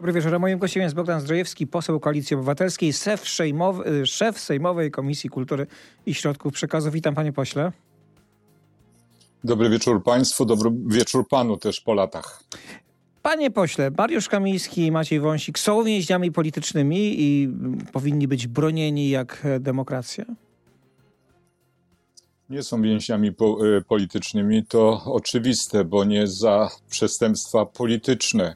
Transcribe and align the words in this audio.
Dobry 0.00 0.12
wieczór. 0.12 0.40
Moim 0.40 0.58
gościem 0.58 0.82
jest 0.82 0.94
Bogdan 0.94 1.20
Zdrojewski, 1.20 1.66
poseł 1.66 2.00
Koalicji 2.00 2.36
Obywatelskiej, 2.36 2.92
szef, 2.92 3.28
sejmowy, 3.28 4.06
szef 4.06 4.40
Sejmowej 4.40 4.90
Komisji 4.90 5.30
Kultury 5.30 5.66
i 6.06 6.14
Środków 6.14 6.52
Przekazu. 6.52 6.90
Witam 6.90 7.14
panie 7.14 7.32
pośle. 7.32 7.72
Dobry 9.44 9.70
wieczór 9.70 10.02
państwu, 10.02 10.44
dobry 10.44 10.70
wieczór 10.86 11.28
panu 11.28 11.56
też 11.56 11.80
po 11.80 11.94
latach. 11.94 12.42
Panie 13.22 13.50
pośle, 13.50 13.90
Mariusz 13.98 14.28
Kamiński 14.28 14.86
i 14.86 14.92
Maciej 14.92 15.20
Wąsik 15.20 15.58
są 15.58 15.84
więźniami 15.84 16.32
politycznymi 16.32 17.22
i 17.22 17.48
powinni 17.92 18.28
być 18.28 18.46
bronieni 18.46 19.10
jak 19.10 19.46
demokracja? 19.60 20.24
Nie 22.50 22.62
są 22.62 22.82
więźniami 22.82 23.32
po, 23.32 23.66
y, 23.66 23.82
politycznymi, 23.82 24.64
to 24.66 25.02
oczywiste, 25.04 25.84
bo 25.84 26.04
nie 26.04 26.26
za 26.26 26.70
przestępstwa 26.90 27.66
polityczne 27.66 28.54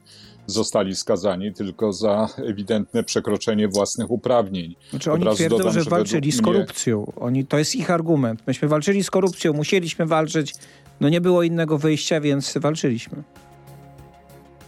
zostali 0.53 0.97
skazani, 0.97 1.53
tylko 1.53 1.93
za 1.93 2.29
ewidentne 2.37 3.05
przekroczenie 3.05 3.69
własnych 3.69 4.11
uprawnień. 4.11 4.75
Znaczy 4.91 5.13
oni 5.13 5.35
twierdzą, 5.35 5.59
dodam, 5.59 5.73
że 5.73 5.91
walczyli 5.91 6.33
z 6.33 6.43
korupcją. 6.43 7.13
Oni, 7.17 7.47
to 7.47 7.59
jest 7.59 7.75
ich 7.75 7.91
argument. 7.91 8.47
Myśmy 8.47 8.69
walczyli 8.69 9.05
z 9.05 9.11
korupcją, 9.11 9.53
musieliśmy 9.53 10.07
walczyć, 10.07 10.55
no 11.01 11.09
nie 11.09 11.21
było 11.21 11.43
innego 11.43 11.79
wyjścia, 11.79 12.21
więc 12.21 12.59
walczyliśmy. 12.59 13.23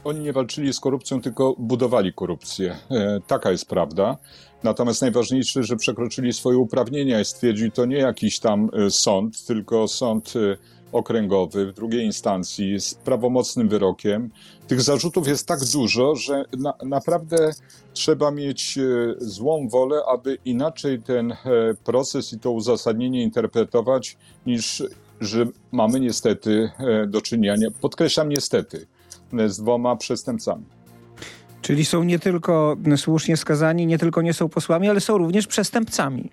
Oni 0.04 0.20
nie 0.20 0.32
walczyli 0.32 0.72
z 0.72 0.80
korupcją, 0.80 1.20
tylko 1.20 1.54
budowali 1.58 2.12
korupcję. 2.12 2.76
E, 2.90 3.20
taka 3.26 3.50
jest 3.50 3.66
prawda. 3.66 4.16
Natomiast 4.62 5.02
najważniejsze, 5.02 5.62
że 5.62 5.76
przekroczyli 5.76 6.32
swoje 6.32 6.58
uprawnienia 6.58 7.20
i 7.20 7.24
stwierdzili 7.24 7.72
to 7.72 7.84
nie 7.84 7.96
jakiś 7.96 8.38
tam 8.38 8.70
e, 8.72 8.90
sąd, 8.90 9.46
tylko 9.46 9.88
sąd 9.88 10.32
e, 10.36 10.56
okręgowy 10.92 11.66
w 11.66 11.74
drugiej 11.74 12.04
instancji 12.04 12.80
z 12.80 12.94
prawomocnym 12.94 13.68
wyrokiem. 13.68 14.30
Tych 14.66 14.80
zarzutów 14.80 15.28
jest 15.28 15.46
tak 15.48 15.60
dużo, 15.72 16.14
że 16.14 16.44
na, 16.58 16.74
naprawdę 16.84 17.50
trzeba 17.92 18.30
mieć 18.30 18.78
złą 19.18 19.68
wolę, 19.68 20.02
aby 20.12 20.38
inaczej 20.44 21.02
ten 21.02 21.36
proces 21.84 22.32
i 22.32 22.38
to 22.38 22.50
uzasadnienie 22.50 23.22
interpretować, 23.22 24.16
niż 24.46 24.82
że 25.20 25.46
mamy 25.72 26.00
niestety 26.00 26.70
do 27.08 27.20
czynienia, 27.20 27.68
podkreślam 27.80 28.28
niestety, 28.28 28.86
z 29.46 29.60
dwoma 29.60 29.96
przestępcami. 29.96 30.64
Czyli 31.62 31.84
są 31.84 32.02
nie 32.02 32.18
tylko 32.18 32.76
słusznie 32.96 33.36
skazani, 33.36 33.86
nie 33.86 33.98
tylko 33.98 34.22
nie 34.22 34.32
są 34.32 34.48
posłami, 34.48 34.88
ale 34.88 35.00
są 35.00 35.18
również 35.18 35.46
przestępcami. 35.46 36.30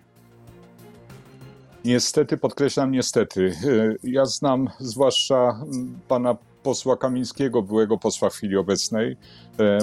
Niestety, 1.85 2.37
podkreślam 2.37 2.91
niestety. 2.91 3.55
Ja 4.03 4.25
znam 4.25 4.69
zwłaszcza 4.79 5.65
pana 6.07 6.37
posła 6.63 6.97
Kamińskiego, 6.97 7.61
byłego 7.61 7.97
posła 7.97 8.29
w 8.29 8.33
chwili 8.33 8.57
obecnej. 8.57 9.17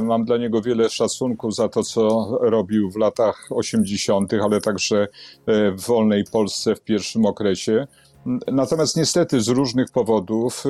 Mam 0.02 0.24
dla 0.24 0.36
niego 0.36 0.62
wiele 0.62 0.90
szacunku 0.90 1.50
za 1.50 1.68
to, 1.68 1.82
co 1.82 2.28
robił 2.40 2.90
w 2.90 2.96
latach 2.96 3.48
80., 3.50 4.32
ale 4.42 4.60
także 4.60 5.08
w 5.46 5.86
wolnej 5.86 6.24
Polsce 6.32 6.74
w 6.74 6.80
pierwszym 6.80 7.26
okresie. 7.26 7.86
Natomiast 8.52 8.96
niestety 8.96 9.40
z 9.40 9.48
różnych 9.48 9.90
powodów 9.90 10.64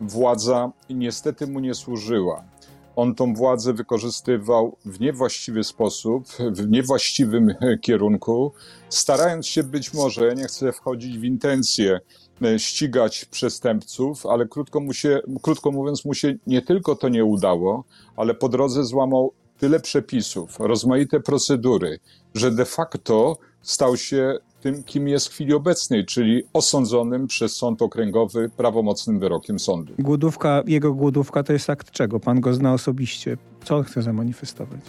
władza 0.00 0.70
niestety 0.90 1.46
mu 1.46 1.60
nie 1.60 1.74
służyła. 1.74 2.44
On 2.98 3.14
tą 3.14 3.34
władzę 3.34 3.72
wykorzystywał 3.72 4.76
w 4.84 5.00
niewłaściwy 5.00 5.64
sposób, 5.64 6.26
w 6.52 6.68
niewłaściwym 6.68 7.54
kierunku, 7.86 8.52
starając 8.88 9.46
się 9.46 9.62
być 9.62 9.94
może, 9.94 10.34
nie 10.34 10.44
chcę 10.44 10.72
wchodzić 10.72 11.18
w 11.18 11.24
intencje, 11.24 12.00
e, 12.42 12.58
ścigać 12.58 13.24
przestępców, 13.24 14.26
ale 14.26 14.46
krótko, 14.46 14.80
mu 14.80 14.92
się, 14.92 15.20
krótko 15.42 15.70
mówiąc, 15.70 16.04
mu 16.04 16.14
się 16.14 16.34
nie 16.46 16.62
tylko 16.62 16.96
to 16.96 17.08
nie 17.08 17.24
udało, 17.24 17.84
ale 18.16 18.34
po 18.34 18.48
drodze 18.48 18.84
złamał 18.84 19.32
tyle 19.58 19.80
przepisów, 19.80 20.60
rozmaite 20.60 21.20
procedury, 21.20 21.98
że 22.34 22.50
de 22.50 22.64
facto 22.64 23.36
stał 23.62 23.96
się 23.96 24.38
tym, 24.60 24.82
kim 24.82 25.08
jest 25.08 25.28
w 25.28 25.30
chwili 25.30 25.54
obecnej, 25.54 26.04
czyli 26.06 26.42
osądzonym 26.52 27.26
przez 27.26 27.56
sąd 27.56 27.82
okręgowy 27.82 28.50
prawomocnym 28.56 29.18
wyrokiem 29.18 29.58
sądu. 29.58 29.94
Głodówka, 29.98 30.62
jego 30.66 30.94
głodówka 30.94 31.42
to 31.42 31.52
jest 31.52 31.70
akt 31.70 31.90
czego? 31.90 32.20
Pan 32.20 32.40
go 32.40 32.54
zna 32.54 32.72
osobiście. 32.72 33.36
Co 33.64 33.76
on 33.76 33.84
chce 33.84 34.02
zamanifestować? 34.02 34.80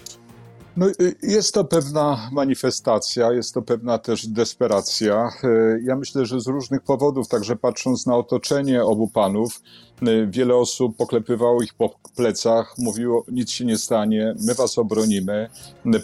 No, 0.77 0.87
jest 1.23 1.53
to 1.53 1.63
pewna 1.63 2.29
manifestacja, 2.31 3.31
jest 3.31 3.53
to 3.53 3.61
pewna 3.61 3.97
też 3.97 4.27
desperacja. 4.27 5.29
Y, 5.43 5.81
ja 5.83 5.95
myślę, 5.95 6.25
że 6.25 6.41
z 6.41 6.47
różnych 6.47 6.81
powodów, 6.81 7.27
także 7.27 7.55
patrząc 7.55 8.05
na 8.05 8.15
otoczenie 8.15 8.83
obu 8.83 9.07
panów, 9.07 9.61
y, 10.03 10.27
wiele 10.27 10.55
osób 10.55 10.97
poklepywało 10.97 11.61
ich 11.61 11.73
po 11.73 11.95
plecach, 12.15 12.75
mówiło, 12.77 13.25
nic 13.31 13.49
się 13.51 13.65
nie 13.65 13.77
stanie, 13.77 14.35
my 14.47 14.53
was 14.53 14.77
obronimy, 14.77 15.49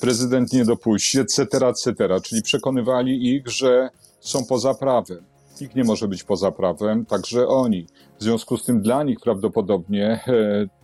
prezydent 0.01 0.53
nie 0.53 0.65
dopuści, 0.65 1.19
etc., 1.19 1.43
etc., 1.67 1.93
czyli 2.23 2.41
przekonywali 2.41 3.35
ich, 3.35 3.47
że 3.47 3.89
są 4.19 4.45
poza 4.45 4.73
prawem. 4.73 5.23
Nikt 5.61 5.75
nie 5.75 5.83
może 5.83 6.07
być 6.07 6.23
poza 6.23 6.51
prawem, 6.51 7.05
także 7.05 7.47
oni. 7.47 7.87
W 8.19 8.23
związku 8.23 8.57
z 8.57 8.65
tym 8.65 8.81
dla 8.81 9.03
nich 9.03 9.19
prawdopodobnie 9.19 10.23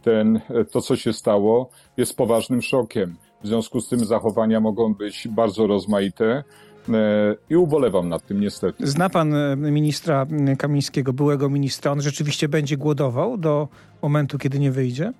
ten, 0.03 0.41
to, 0.71 0.81
co 0.81 0.95
się 0.95 1.13
stało, 1.13 1.69
jest 1.97 2.15
poważnym 2.15 2.61
szokiem. 2.61 3.17
W 3.43 3.47
związku 3.47 3.81
z 3.81 3.87
tym 3.87 3.99
zachowania 3.99 4.59
mogą 4.59 4.93
być 4.93 5.27
bardzo 5.27 5.67
rozmaite. 5.67 6.43
E, 6.89 7.35
I 7.49 7.55
ubolewam 7.55 8.09
nad 8.09 8.25
tym 8.25 8.41
niestety. 8.41 8.87
Zna 8.87 9.09
pan 9.09 9.33
e, 9.33 9.55
ministra 9.55 10.27
Kamińskiego, 10.57 11.13
byłego 11.13 11.49
ministra. 11.49 11.91
On 11.91 12.01
rzeczywiście 12.01 12.49
będzie 12.49 12.77
głodował 12.77 13.37
do 13.37 13.67
momentu, 14.01 14.37
kiedy 14.37 14.59
nie 14.59 14.71
wyjdzie? 14.71 15.13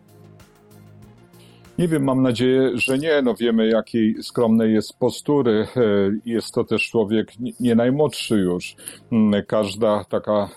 Nie 1.79 1.87
wiem, 1.87 2.03
mam 2.03 2.21
nadzieję, 2.21 2.71
że 2.73 2.97
nie. 2.97 3.21
No 3.21 3.35
wiemy, 3.35 3.67
jakiej 3.67 4.23
skromnej 4.23 4.73
jest 4.73 4.99
postury. 4.99 5.67
E, 5.75 5.81
jest 6.25 6.53
to 6.53 6.63
też 6.63 6.89
człowiek 6.89 7.31
nie 7.59 7.75
najmłodszy 7.75 8.35
już. 8.35 8.75
Mm, 9.11 9.43
każda 9.47 10.03
taka 10.03 10.49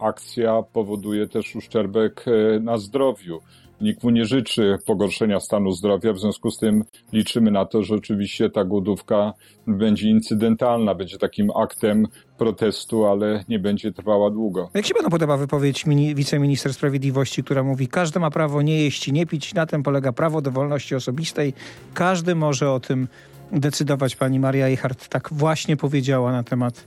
akcja 0.00 0.62
powoduje 0.72 1.28
też 1.28 1.56
uszczerbek 1.56 2.24
na 2.60 2.78
zdrowiu. 2.78 3.40
Nikt 3.80 4.04
mu 4.04 4.10
nie 4.10 4.24
życzy 4.24 4.76
pogorszenia 4.86 5.40
stanu 5.40 5.72
zdrowia, 5.72 6.12
w 6.12 6.18
związku 6.18 6.50
z 6.50 6.58
tym 6.58 6.84
liczymy 7.12 7.50
na 7.50 7.64
to, 7.64 7.82
że 7.82 7.94
oczywiście 7.94 8.50
ta 8.50 8.64
głodówka 8.64 9.32
będzie 9.66 10.10
incydentalna, 10.10 10.94
będzie 10.94 11.18
takim 11.18 11.50
aktem 11.62 12.06
protestu, 12.38 13.06
ale 13.06 13.44
nie 13.48 13.58
będzie 13.58 13.92
trwała 13.92 14.30
długo. 14.30 14.70
Jak 14.74 14.86
się 14.86 14.94
panu 14.94 15.10
podoba 15.10 15.36
wypowiedź 15.36 15.86
mini, 15.86 16.14
wiceminister 16.14 16.74
sprawiedliwości, 16.74 17.44
która 17.44 17.62
mówi, 17.62 17.88
każdy 17.88 18.20
ma 18.20 18.30
prawo 18.30 18.62
nie 18.62 18.82
jeść 18.82 19.08
i 19.08 19.12
nie 19.12 19.26
pić, 19.26 19.54
na 19.54 19.66
tym 19.66 19.82
polega 19.82 20.12
prawo 20.12 20.42
do 20.42 20.50
wolności 20.50 20.94
osobistej, 20.94 21.54
każdy 21.94 22.34
może 22.34 22.72
o 22.72 22.80
tym 22.80 23.08
decydować. 23.52 24.16
Pani 24.16 24.40
Maria 24.40 24.66
Eichhardt 24.66 25.08
tak 25.08 25.28
właśnie 25.32 25.76
powiedziała 25.76 26.32
na 26.32 26.42
temat 26.42 26.84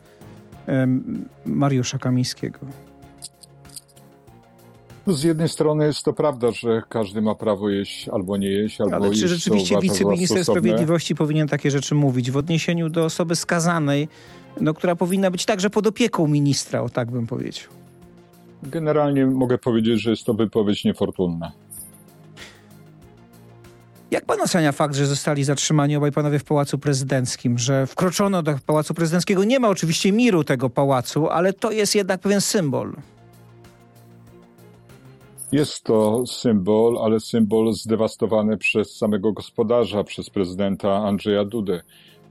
Mariusza 1.46 1.98
Kamińskiego. 1.98 2.60
No 5.08 5.14
z 5.14 5.24
jednej 5.24 5.50
strony 5.50 5.86
jest 5.86 6.04
to 6.04 6.14
prawda, 6.14 6.52
że 6.52 6.82
każdy 6.90 7.22
ma 7.22 7.36
prawo 7.36 7.70
jeść 7.70 8.10
albo 8.10 8.38
nie 8.38 8.50
jeść, 8.50 8.82
albo 8.82 8.96
Ale 8.96 9.08
jeść, 9.08 9.22
czy 9.22 9.28
rzeczywiście 9.28 9.80
wiceminister 9.82 10.44
sprawiedliwości 10.46 11.16
powinien 11.16 11.48
takie 11.48 11.72
rzeczy 11.72 11.96
mówić 11.96 12.32
w 12.32 12.38
odniesieniu 12.38 12.90
do 12.90 13.06
osoby 13.06 13.36
skazanej, 13.36 14.08
no, 14.62 14.74
która 14.74 14.96
powinna 14.96 15.32
być 15.32 15.46
także 15.46 15.70
pod 15.70 15.88
opieką 15.88 16.28
ministra, 16.28 16.82
o 16.82 16.90
tak 16.90 17.12
bym 17.12 17.28
powiedział? 17.28 17.70
Generalnie 18.64 19.26
mogę 19.26 19.58
powiedzieć, 19.58 20.02
że 20.02 20.10
jest 20.10 20.24
to 20.24 20.34
wypowiedź 20.34 20.86
niefortunna. 20.86 21.52
Jak 24.12 24.26
pan 24.26 24.42
ocenia 24.42 24.72
fakt, 24.72 24.96
że 24.96 25.06
zostali 25.06 25.44
zatrzymani 25.44 25.96
obaj 25.96 26.12
panowie 26.12 26.40
w 26.40 26.44
Pałacu 26.44 26.78
Prezydenckim, 26.78 27.58
że 27.58 27.88
wkroczono 27.88 28.44
do 28.44 28.56
Pałacu 28.66 28.94
Prezydenckiego? 28.94 29.44
Nie 29.44 29.60
ma 29.60 29.70
oczywiście 29.70 30.12
miru 30.12 30.44
tego 30.44 30.70
pałacu, 30.70 31.30
ale 31.30 31.54
to 31.54 31.72
jest 31.72 31.96
jednak 31.96 32.22
pewien 32.22 32.42
symbol. 32.42 32.94
Jest 35.52 35.84
to 35.84 36.28
symbol, 36.28 36.98
ale 37.04 37.20
symbol 37.20 37.74
zdewastowany 37.74 38.58
przez 38.58 38.98
samego 38.98 39.34
gospodarza, 39.34 40.04
przez 40.04 40.30
prezydenta 40.30 40.98
Andrzeja 40.98 41.46
Dudę. 41.46 41.82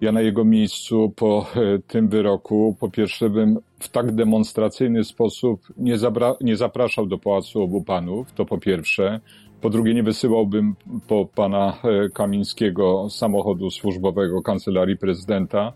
Ja 0.00 0.12
na 0.12 0.20
jego 0.20 0.44
miejscu 0.44 1.12
po 1.16 1.46
e, 1.56 1.78
tym 1.78 2.08
wyroku, 2.08 2.76
po 2.80 2.90
pierwsze, 2.90 3.30
bym 3.30 3.58
w 3.78 3.88
tak 3.88 4.14
demonstracyjny 4.14 5.04
sposób 5.04 5.60
nie, 5.76 5.96
nie 6.40 6.56
zapraszał 6.56 7.06
do 7.06 7.18
Pałacu 7.18 7.62
Obu 7.62 7.84
Panów, 7.84 8.32
to 8.32 8.44
po 8.44 8.58
pierwsze. 8.58 9.20
Po 9.60 9.70
drugie, 9.70 9.94
nie 9.94 10.02
wysyłałbym 10.02 10.74
po 11.08 11.26
pana 11.34 11.76
e, 11.84 12.08
Kamińskiego 12.08 13.10
samochodu 13.10 13.70
służbowego 13.70 14.42
kancelarii 14.42 14.96
prezydenta. 14.96 15.72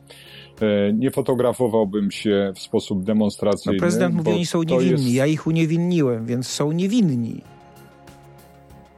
E, 0.61 0.93
nie 0.93 1.11
fotografowałbym 1.11 2.11
się 2.11 2.53
w 2.55 2.59
sposób 2.59 3.05
demonstracyjny. 3.05 3.77
No 3.77 3.81
prezydent 3.81 4.15
mówi, 4.15 4.31
oni 4.31 4.47
są 4.47 4.63
niewinni. 4.63 4.91
Jest... 4.91 5.15
Ja 5.15 5.27
ich 5.27 5.47
uniewinniłem, 5.47 6.27
więc 6.27 6.47
są 6.47 6.73
niewinni. 6.73 7.54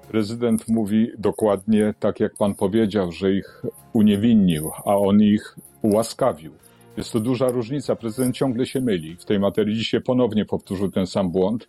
Prezydent 0.08 0.68
mówi 0.68 1.10
dokładnie 1.18 1.94
tak, 2.00 2.20
jak 2.20 2.34
pan 2.34 2.54
powiedział, 2.54 3.12
że 3.12 3.32
ich 3.32 3.62
uniewinnił, 3.92 4.70
a 4.84 4.96
on 4.96 5.22
ich 5.22 5.56
ułaskawił. 5.82 6.52
Jest 6.96 7.12
to 7.12 7.20
duża 7.20 7.48
różnica. 7.48 7.96
Prezydent 7.96 8.36
ciągle 8.36 8.66
się 8.66 8.80
myli. 8.80 9.16
W 9.16 9.24
tej 9.24 9.38
materii 9.38 9.76
dzisiaj 9.76 10.00
ponownie 10.00 10.44
powtórzył 10.44 10.90
ten 10.90 11.06
sam 11.06 11.30
błąd. 11.30 11.68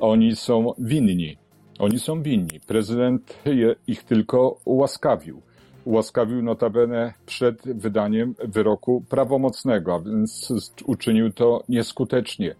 Oni 0.00 0.36
są 0.36 0.72
winni 0.78 1.36
Oni 1.78 1.98
są 1.98 2.22
winni. 2.22 2.60
Prezydent 2.66 3.38
ich 3.86 4.04
tylko 4.04 4.58
ułaskawił 4.64 5.42
ułaskawił 5.84 6.42
notabene 6.42 7.14
przed 7.26 7.62
wydaniem 7.62 8.34
wyroku 8.44 9.04
prawomocnego, 9.08 9.94
a 9.94 10.00
więc 10.00 10.52
uczynił 10.86 11.32
to 11.32 11.62
nieskutecznie. 11.68 12.54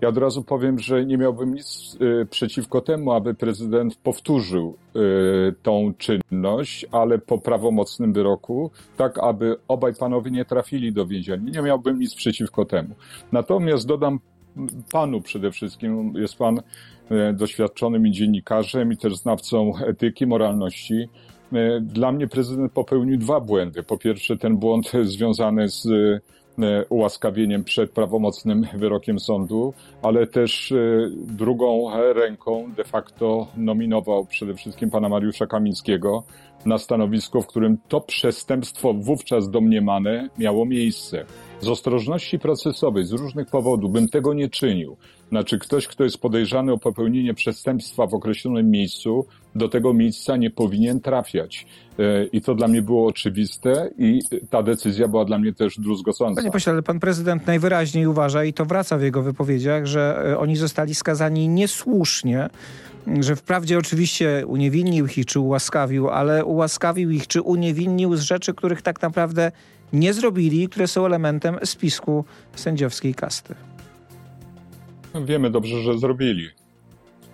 Ja 0.00 0.08
od 0.08 0.18
razu 0.18 0.42
powiem, 0.42 0.78
że 0.78 1.06
nie 1.06 1.18
miałbym 1.18 1.54
nic 1.54 1.96
y, 2.22 2.26
przeciwko 2.26 2.80
temu, 2.80 3.12
aby 3.12 3.34
prezydent 3.34 3.96
powtórzył 3.96 4.76
y, 4.96 5.54
tą 5.62 5.94
czynność, 5.98 6.86
ale 6.92 7.18
po 7.18 7.38
prawomocnym 7.38 8.12
wyroku, 8.12 8.70
tak 8.96 9.18
aby 9.18 9.56
obaj 9.68 9.94
panowie 9.94 10.30
nie 10.30 10.44
trafili 10.44 10.92
do 10.92 11.06
więzienia. 11.06 11.50
Nie 11.50 11.62
miałbym 11.62 11.98
nic 11.98 12.14
przeciwko 12.14 12.64
temu. 12.64 12.94
Natomiast 13.32 13.86
dodam 13.86 14.20
panu 14.92 15.20
przede 15.20 15.50
wszystkim, 15.50 16.12
jest 16.16 16.36
pan 16.36 16.58
y, 16.58 17.32
doświadczonym 17.32 18.12
dziennikarzem 18.12 18.92
i 18.92 18.96
też 18.96 19.16
znawcą 19.16 19.72
etyki, 19.86 20.26
moralności. 20.26 21.08
E, 21.52 21.80
dla 21.80 22.12
mnie 22.12 22.26
prezydent 22.26 22.72
popełnił 22.72 23.18
dwa 23.18 23.40
błędy. 23.40 23.82
Po 23.82 23.98
pierwsze, 23.98 24.36
ten 24.36 24.56
błąd 24.56 24.92
związany 25.02 25.68
z 25.68 25.86
e, 25.86 26.84
ułaskawieniem 26.88 27.64
przed 27.64 27.90
prawomocnym 27.90 28.66
wyrokiem 28.74 29.20
sądu, 29.20 29.74
ale 30.02 30.26
też 30.26 30.72
e, 30.72 30.76
drugą 31.26 31.90
ręką 32.12 32.72
de 32.76 32.84
facto 32.84 33.46
nominował 33.56 34.24
przede 34.24 34.54
wszystkim 34.54 34.90
pana 34.90 35.08
Mariusza 35.08 35.46
Kamińskiego 35.46 36.22
na 36.66 36.78
stanowisko, 36.78 37.42
w 37.42 37.46
którym 37.46 37.78
to 37.88 38.00
przestępstwo 38.00 38.94
wówczas 38.94 39.50
domniemane 39.50 40.28
miało 40.38 40.66
miejsce. 40.66 41.24
Z 41.60 41.68
ostrożności 41.68 42.38
procesowej, 42.38 43.04
z 43.04 43.12
różnych 43.12 43.48
powodów 43.48 43.92
bym 43.92 44.08
tego 44.08 44.34
nie 44.34 44.48
czynił. 44.48 44.96
Znaczy 45.28 45.58
ktoś, 45.58 45.86
kto 45.86 46.04
jest 46.04 46.18
podejrzany 46.18 46.72
o 46.72 46.78
popełnienie 46.78 47.34
przestępstwa 47.34 48.06
w 48.06 48.14
określonym 48.14 48.70
miejscu, 48.70 49.26
do 49.54 49.68
tego 49.68 49.94
miejsca 49.94 50.36
nie 50.36 50.50
powinien 50.50 51.00
trafiać. 51.00 51.66
E, 51.98 52.24
I 52.24 52.40
to 52.40 52.54
dla 52.54 52.68
mnie 52.68 52.82
było 52.82 53.06
oczywiste 53.06 53.90
i 53.98 54.20
ta 54.50 54.62
decyzja 54.62 55.08
była 55.08 55.24
dla 55.24 55.38
mnie 55.38 55.52
też 55.52 55.78
druzgocąca. 55.78 56.40
Panie 56.40 56.52
pośle, 56.52 56.72
ale 56.72 56.82
pan 56.82 57.00
prezydent 57.00 57.46
najwyraźniej 57.46 58.06
uważa, 58.06 58.44
i 58.44 58.52
to 58.52 58.64
wraca 58.64 58.98
w 58.98 59.02
jego 59.02 59.22
wypowiedziach, 59.22 59.86
że 59.86 60.22
e, 60.26 60.38
oni 60.38 60.56
zostali 60.56 60.94
skazani 60.94 61.48
niesłusznie, 61.48 62.48
że 63.20 63.36
wprawdzie 63.36 63.78
oczywiście 63.78 64.44
uniewinnił 64.46 65.06
ich 65.06 65.26
czy 65.26 65.40
ułaskawił, 65.40 66.08
ale 66.08 66.44
ułaskawił 66.44 67.10
ich 67.10 67.26
czy 67.26 67.42
uniewinnił 67.42 68.16
z 68.16 68.20
rzeczy, 68.20 68.54
których 68.54 68.82
tak 68.82 69.02
naprawdę 69.02 69.52
nie 69.96 70.12
zrobili, 70.12 70.68
które 70.68 70.86
są 70.88 71.06
elementem 71.06 71.58
spisku 71.64 72.24
sędziowskiej 72.54 73.14
kasty. 73.14 73.54
Wiemy 75.24 75.50
dobrze, 75.50 75.82
że 75.82 75.98
zrobili. 75.98 76.48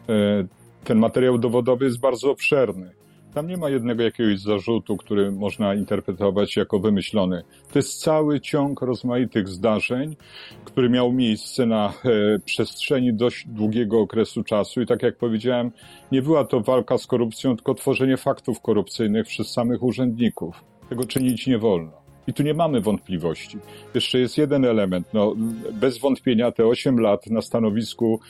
E, 0.09 0.44
ten 0.85 0.99
materiał 0.99 1.38
dowodowy 1.38 1.85
jest 1.85 2.00
bardzo 2.00 2.31
obszerny. 2.31 2.91
Tam 3.35 3.47
nie 3.47 3.56
ma 3.56 3.70
jednego 3.70 4.03
jakiegoś 4.03 4.41
zarzutu, 4.41 4.97
który 4.97 5.32
można 5.32 5.75
interpretować 5.75 6.56
jako 6.56 6.79
wymyślony. 6.79 7.43
To 7.73 7.79
jest 7.79 8.00
cały 8.00 8.41
ciąg 8.41 8.81
rozmaitych 8.81 9.49
zdarzeń, 9.49 10.17
który 10.64 10.91
miał 10.91 11.12
miejsce 11.12 11.67
na 11.67 11.93
e, 12.05 12.38
przestrzeni 12.38 13.14
dość 13.14 13.47
długiego 13.49 14.00
okresu 14.00 14.44
czasu 14.44 14.81
i 14.81 14.87
tak 14.87 15.03
jak 15.03 15.17
powiedziałem, 15.17 15.70
nie 16.12 16.23
była 16.23 16.44
to 16.44 16.61
walka 16.61 16.99
z 16.99 17.06
korupcją, 17.06 17.56
tylko 17.56 17.75
tworzenie 17.75 18.17
faktów 18.17 18.61
korupcyjnych 18.61 19.26
przez 19.26 19.53
samych 19.53 19.82
urzędników. 19.82 20.64
Tego 20.88 21.05
czynić 21.05 21.47
nie 21.47 21.59
wolno. 21.59 22.01
I 22.26 22.32
tu 22.32 22.42
nie 22.42 22.54
mamy 22.54 22.80
wątpliwości. 22.80 23.58
Jeszcze 23.94 24.19
jest 24.19 24.38
jeden 24.38 24.64
element. 24.64 25.06
No, 25.14 25.34
bez 25.72 25.98
wątpienia 25.98 26.52
te 26.52 26.66
8 26.66 27.00
lat 27.00 27.26
na 27.26 27.42
stanowisku 27.42 28.20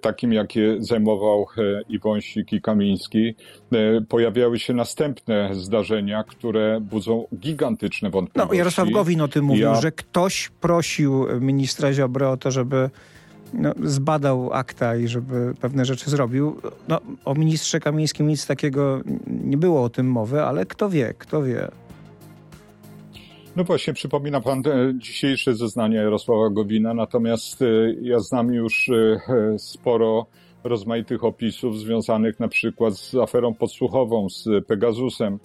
takim, 0.00 0.32
jakie 0.32 0.76
zajmował 0.78 1.46
e, 1.58 1.82
i 1.88 1.98
Wąsik, 1.98 2.52
i 2.52 2.60
Kamiński, 2.60 3.34
e, 3.72 4.00
pojawiały 4.08 4.58
się 4.58 4.74
następne 4.74 5.50
zdarzenia, 5.54 6.24
które 6.24 6.80
budzą 6.80 7.26
gigantyczne 7.34 8.10
wątpliwości. 8.10 8.52
No, 8.52 8.58
Jarosław 8.58 8.90
Gowin 8.90 9.20
o 9.20 9.28
tym 9.28 9.44
mówił, 9.44 9.62
ja... 9.62 9.80
że 9.80 9.92
ktoś 9.92 10.50
prosił 10.60 11.26
ministra 11.40 11.92
Ziobry 11.92 12.26
o 12.26 12.36
to, 12.36 12.50
żeby 12.50 12.90
no, 13.52 13.72
zbadał 13.84 14.52
akta 14.52 14.96
i 14.96 15.08
żeby 15.08 15.54
pewne 15.60 15.84
rzeczy 15.84 16.10
zrobił. 16.10 16.60
No, 16.88 17.00
o 17.24 17.34
ministrze 17.34 17.80
Kamińskim 17.80 18.28
nic 18.28 18.46
takiego 18.46 19.00
nie 19.26 19.56
było 19.56 19.82
o 19.82 19.88
tym 19.88 20.06
mowy, 20.06 20.42
ale 20.42 20.66
kto 20.66 20.90
wie, 20.90 21.14
kto 21.18 21.42
wie. 21.42 21.68
No 23.60 23.64
właśnie, 23.64 23.92
przypomina 23.92 24.40
pan 24.40 24.62
dzisiejsze 24.96 25.54
zeznania 25.54 26.02
Jarosława 26.02 26.50
Gowina, 26.50 26.94
natomiast 26.94 27.62
e, 27.62 27.66
ja 28.02 28.18
znam 28.18 28.52
już 28.54 28.88
e, 28.88 29.18
sporo 29.58 30.26
rozmaitych 30.64 31.24
opisów 31.24 31.78
związanych 31.78 32.40
na 32.40 32.48
przykład 32.48 32.94
z 32.94 33.14
aferą 33.14 33.54
podsłuchową, 33.54 34.28
z 34.28 34.66
Pegasusem. 34.66 35.38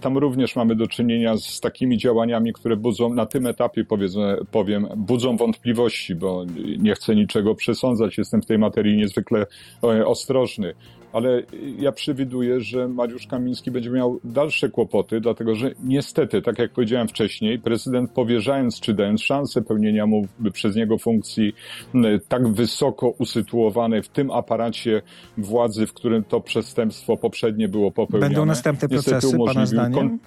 Tam 0.00 0.18
również 0.18 0.56
mamy 0.56 0.74
do 0.74 0.86
czynienia 0.86 1.36
z 1.36 1.60
takimi 1.60 1.98
działaniami, 1.98 2.52
które 2.52 2.76
budzą 2.76 3.14
na 3.14 3.26
tym 3.26 3.46
etapie, 3.46 3.84
powiedzmy, 3.84 4.38
powiem, 4.50 4.88
budzą 4.96 5.36
wątpliwości, 5.36 6.14
bo 6.14 6.44
nie 6.78 6.94
chcę 6.94 7.16
niczego 7.16 7.54
przesądzać, 7.54 8.18
jestem 8.18 8.42
w 8.42 8.46
tej 8.46 8.58
materii 8.58 8.96
niezwykle 8.96 9.46
e, 9.84 10.06
ostrożny 10.06 10.74
ale 11.16 11.42
ja 11.78 11.92
przewiduję, 11.92 12.60
że 12.60 12.88
Mariusz 12.88 13.26
Kamiński 13.26 13.70
będzie 13.70 13.90
miał 13.90 14.20
dalsze 14.24 14.68
kłopoty, 14.68 15.20
dlatego 15.20 15.54
że 15.54 15.70
niestety, 15.84 16.42
tak 16.42 16.58
jak 16.58 16.72
powiedziałem 16.72 17.08
wcześniej, 17.08 17.58
prezydent 17.58 18.10
powierzając 18.10 18.80
czy 18.80 18.94
dając 18.94 19.22
szansę 19.22 19.62
pełnienia 19.62 20.06
mu 20.06 20.26
przez 20.52 20.76
niego 20.76 20.98
funkcji 20.98 21.52
tak 22.28 22.48
wysoko 22.48 23.08
usytuowanej 23.08 24.02
w 24.02 24.08
tym 24.08 24.30
aparacie 24.30 25.02
władzy, 25.38 25.86
w 25.86 25.92
którym 25.92 26.24
to 26.24 26.40
przestępstwo 26.40 27.16
poprzednie 27.16 27.68
było 27.68 27.90
popełnione. 27.90 28.28
Będą 28.28 28.46
następne 28.46 28.88
procesy, 28.88 29.36
pana 29.46 29.66
zdaniem? 29.66 30.18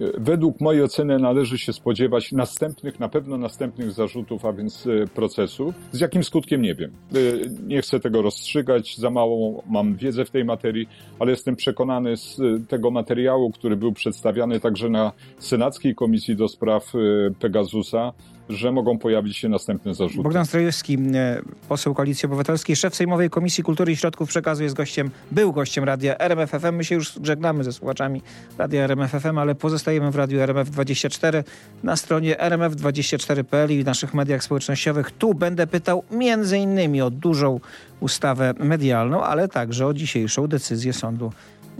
Według 0.00 0.60
mojej 0.60 0.82
oceny 0.82 1.18
należy 1.18 1.58
się 1.58 1.72
spodziewać 1.72 2.32
następnych, 2.32 3.00
na 3.00 3.08
pewno 3.08 3.38
następnych 3.38 3.92
zarzutów, 3.92 4.44
a 4.44 4.52
więc 4.52 4.86
e, 4.86 5.06
procesów. 5.06 5.74
Z 5.92 6.00
jakim 6.00 6.24
skutkiem 6.24 6.62
nie 6.62 6.74
wiem. 6.74 6.90
E, 6.90 7.18
nie 7.66 7.82
chcę 7.82 8.00
tego 8.00 8.22
rozstrzygać, 8.22 8.96
za 8.98 9.10
mało 9.10 9.62
mam 9.66 9.96
wiedzę 9.96 10.24
w 10.24 10.30
tej 10.30 10.44
materii, 10.44 10.88
ale 11.18 11.30
jestem 11.30 11.56
przekonany 11.56 12.16
z 12.16 12.40
e, 12.40 12.66
tego 12.68 12.90
materiału, 12.90 13.50
który 13.50 13.76
był 13.76 13.92
przedstawiany 13.92 14.60
także 14.60 14.88
na 14.88 15.12
Senackiej 15.38 15.94
Komisji 15.94 16.36
do 16.36 16.48
Spraw 16.48 16.92
Pegasusa, 17.40 18.12
że 18.48 18.72
mogą 18.72 18.98
pojawić 18.98 19.36
się 19.36 19.48
następne 19.48 19.94
zarzuty. 19.94 20.22
Bogdan 20.22 20.46
Strojewski, 20.46 20.98
e, 21.14 21.42
poseł 21.68 21.94
Koalicji 21.94 22.26
Obywatelskiej, 22.26 22.76
szef 22.76 22.94
Sejmowej 22.94 23.30
Komisji 23.30 23.64
Kultury 23.64 23.92
i 23.92 23.96
Środków 23.96 24.28
Przekazu 24.28 24.62
jest 24.62 24.74
gościem, 24.74 25.10
był 25.30 25.52
gościem 25.52 25.84
radia 25.84 26.18
RMFFM. 26.18 26.76
My 26.76 26.84
się 26.84 26.94
już 26.94 27.12
żegnamy 27.22 27.64
ze 27.64 27.72
słuchaczami 27.72 28.22
radia 28.58 28.84
RMFFM, 28.84 29.38
ale 29.38 29.54
pozostajemy 29.54 30.10
w 30.10 30.16
radiu 30.16 30.38
RMF24 30.38 31.44
na 31.82 31.96
stronie 31.96 32.36
rmf24.pl 32.36 33.70
i 33.70 33.82
w 33.82 33.86
naszych 33.86 34.14
mediach 34.14 34.44
społecznościowych. 34.44 35.10
Tu 35.10 35.34
będę 35.34 35.66
pytał 35.66 36.02
między 36.10 36.58
innymi 36.58 37.02
o 37.02 37.10
dużą 37.10 37.60
ustawę 38.00 38.54
medialną, 38.58 39.22
ale 39.22 39.48
także 39.48 39.86
o 39.86 39.94
dzisiejszą 39.94 40.46
decyzję 40.46 40.92
sądu 40.92 41.32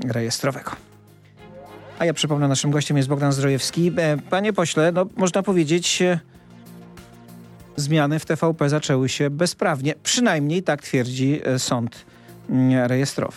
rejestrowego. 0.04 0.71
A 1.99 2.04
ja 2.04 2.14
przypomnę, 2.14 2.49
naszym 2.49 2.71
gościem 2.71 2.97
jest 2.97 3.09
Bogdan 3.09 3.33
Zdrojewski. 3.33 3.92
E, 3.97 4.16
panie 4.30 4.52
pośle, 4.52 4.92
no 4.92 5.06
można 5.16 5.42
powiedzieć 5.42 6.02
e, 6.02 6.21
zmiany 7.76 8.19
w 8.19 8.26
TVP 8.26 8.69
zaczęły 8.69 9.09
się 9.09 9.31
bezprawnie. 9.31 9.95
Przynajmniej 10.02 10.62
tak 10.62 10.83
twierdzi 10.83 11.40
e, 11.45 11.59
sąd 11.59 12.04
mm, 12.50 12.87
rejestrowy. 12.87 13.37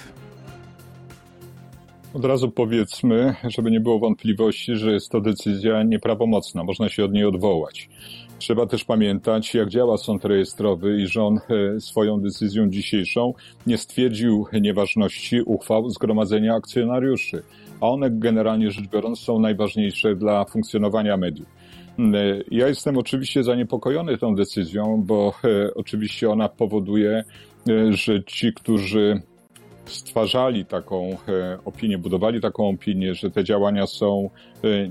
Od 2.14 2.26
razu 2.26 2.52
powiedzmy, 2.52 3.36
żeby 3.44 3.72
nie 3.72 3.80
było 3.80 4.00
wątpliwości, 4.00 4.76
że 4.76 4.92
jest 4.92 5.10
to 5.10 5.22
decyzja 5.22 5.84
nieprawomocna. 5.84 6.64
Można 6.64 6.90
się 6.90 7.06
od 7.06 7.12
niej 7.12 7.26
odwołać. 7.26 7.90
Trzeba 8.40 8.66
też 8.66 8.84
pamiętać, 8.84 9.54
jak 9.54 9.70
działa 9.70 9.98
sąd 9.98 10.26
rejestrowy 10.26 11.02
i 11.02 11.08
że 11.08 11.24
on 11.24 11.40
e, 11.76 11.80
swoją 11.80 12.22
decyzją 12.22 12.70
dzisiejszą 12.70 13.34
nie 13.68 13.78
stwierdził 13.78 14.46
nieważności 14.62 15.42
uchwał 15.42 15.90
zgromadzenia 15.90 16.56
akcjonariuszy, 16.56 17.44
a 17.82 17.90
one 17.90 18.12
generalnie 18.12 18.72
rzecz 18.72 18.88
biorąc 18.88 19.20
są 19.20 19.40
najważniejsze 19.40 20.16
dla 20.16 20.46
funkcjonowania 20.46 21.18
mediów. 21.18 21.48
Ja 22.52 22.68
jestem 22.68 22.98
oczywiście 22.98 23.44
zaniepokojony 23.44 24.18
tą 24.18 24.36
decyzją, 24.36 25.04
bo 25.06 25.34
e, 25.44 25.74
oczywiście 25.74 26.30
ona 26.30 26.50
powoduje, 26.50 27.24
e, 27.70 27.94
że 27.94 28.24
ci, 28.24 28.54
którzy 28.54 29.22
stwarzali 29.86 30.66
taką 30.66 31.18
e, 31.28 31.58
opinię, 31.66 31.98
budowali 31.98 32.42
taką 32.42 32.70
opinię, 32.70 33.16
że 33.16 33.32
te 33.32 33.44
działania 33.44 33.88
są 33.88 34.30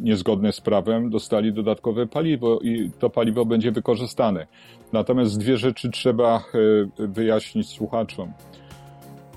niezgodne 0.00 0.52
z 0.52 0.60
prawem, 0.60 1.10
dostali 1.10 1.52
dodatkowe 1.52 2.06
paliwo 2.06 2.58
i 2.58 2.90
to 2.98 3.10
paliwo 3.10 3.44
będzie 3.44 3.72
wykorzystane. 3.72 4.46
Natomiast 4.92 5.38
dwie 5.38 5.56
rzeczy 5.56 5.90
trzeba 5.90 6.44
wyjaśnić 6.98 7.68
słuchaczom. 7.68 8.32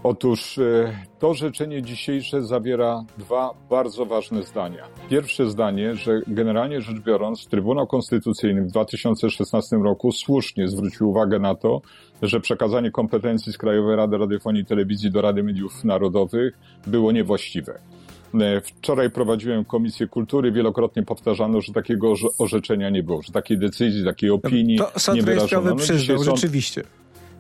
Otóż 0.03 0.57
e, 0.57 0.93
to 1.19 1.33
życzenie 1.33 1.81
dzisiejsze 1.81 2.43
zawiera 2.43 3.03
dwa 3.17 3.53
bardzo 3.69 4.05
ważne 4.05 4.43
zdania. 4.43 4.83
Pierwsze 5.09 5.49
zdanie, 5.49 5.95
że 5.95 6.21
generalnie 6.27 6.81
rzecz 6.81 6.99
biorąc, 6.99 7.47
Trybunał 7.47 7.87
Konstytucyjny 7.87 8.61
w 8.61 8.67
2016 8.67 9.75
roku 9.75 10.11
słusznie 10.11 10.67
zwrócił 10.67 11.09
uwagę 11.09 11.39
na 11.39 11.55
to, 11.55 11.81
że 12.21 12.39
przekazanie 12.39 12.91
kompetencji 12.91 13.53
z 13.53 13.57
Krajowej 13.57 13.95
Rady 13.95 14.17
Radiofonii 14.17 14.61
i 14.61 14.65
Telewizji 14.65 15.11
do 15.11 15.21
Rady 15.21 15.43
Mediów 15.43 15.83
Narodowych 15.83 16.57
było 16.87 17.11
niewłaściwe. 17.11 17.79
E, 18.41 18.61
wczoraj 18.61 19.09
prowadziłem 19.09 19.65
Komisję 19.65 20.07
Kultury, 20.07 20.51
wielokrotnie 20.51 21.03
powtarzano, 21.03 21.61
że 21.61 21.73
takiego 21.73 22.13
orzeczenia 22.37 22.89
nie 22.89 23.03
było, 23.03 23.21
że 23.21 23.31
takiej 23.33 23.57
decyzji, 23.57 24.05
takiej 24.05 24.29
opinii 24.29 24.79
to 25.05 25.13
nie 25.13 25.23
wyrażono. 25.23 25.69
No, 25.69 25.75
przyznał, 25.75 26.23
sąd... 26.23 26.37
rzeczywiście 26.37 26.83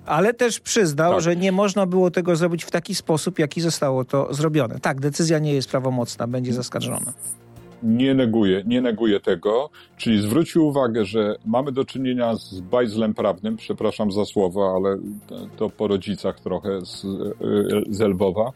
ale 0.09 0.33
też 0.33 0.59
przyznał, 0.59 1.13
tak. 1.13 1.21
że 1.21 1.35
nie 1.35 1.51
można 1.51 1.85
było 1.85 2.11
tego 2.11 2.35
zrobić 2.35 2.63
w 2.63 2.71
taki 2.71 2.95
sposób, 2.95 3.39
jaki 3.39 3.61
zostało 3.61 4.05
to 4.05 4.33
zrobione. 4.33 4.79
Tak, 4.79 4.99
decyzja 4.99 5.39
nie 5.39 5.53
jest 5.53 5.69
prawomocna, 5.69 6.27
będzie 6.27 6.53
zaskarżona. 6.53 7.13
Nie 7.83 8.13
neguję, 8.13 8.63
nie 8.65 8.81
neguję 8.81 9.19
tego, 9.19 9.69
czyli 9.97 10.21
zwrócił 10.21 10.67
uwagę, 10.67 11.05
że 11.05 11.35
mamy 11.45 11.71
do 11.71 11.85
czynienia 11.85 12.35
z 12.35 12.59
bajzlem 12.59 13.13
prawnym, 13.13 13.57
przepraszam 13.57 14.11
za 14.11 14.25
słowo, 14.25 14.73
ale 14.75 14.97
to 15.57 15.69
po 15.69 15.87
rodzicach 15.87 16.39
trochę 16.39 16.81
z, 16.85 17.05
z 17.89 17.99
Lwowa 17.99 18.51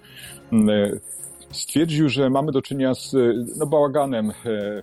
stwierdził, 1.53 2.09
że 2.09 2.29
mamy 2.29 2.51
do 2.51 2.61
czynienia 2.61 2.93
z 2.93 3.15
no, 3.57 3.65
bałaganem 3.65 4.29
e, 4.29 4.33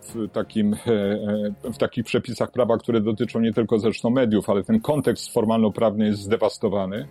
w, 0.03 0.29
takim, 0.33 0.75
e, 0.75 0.79
e, 1.67 1.73
w 1.73 1.79
takich 1.79 2.05
przepisach 2.05 2.51
prawa, 2.51 2.79
które 2.79 3.01
dotyczą 3.01 3.41
nie 3.41 3.53
tylko 3.53 3.79
zresztą 3.79 4.11
mediów, 4.11 4.51
ale 4.51 4.65
ten 4.65 4.81
kontekst 4.81 5.33
formalno-prawny 5.33 6.07
jest 6.07 6.21
zdewastowany. 6.21 7.07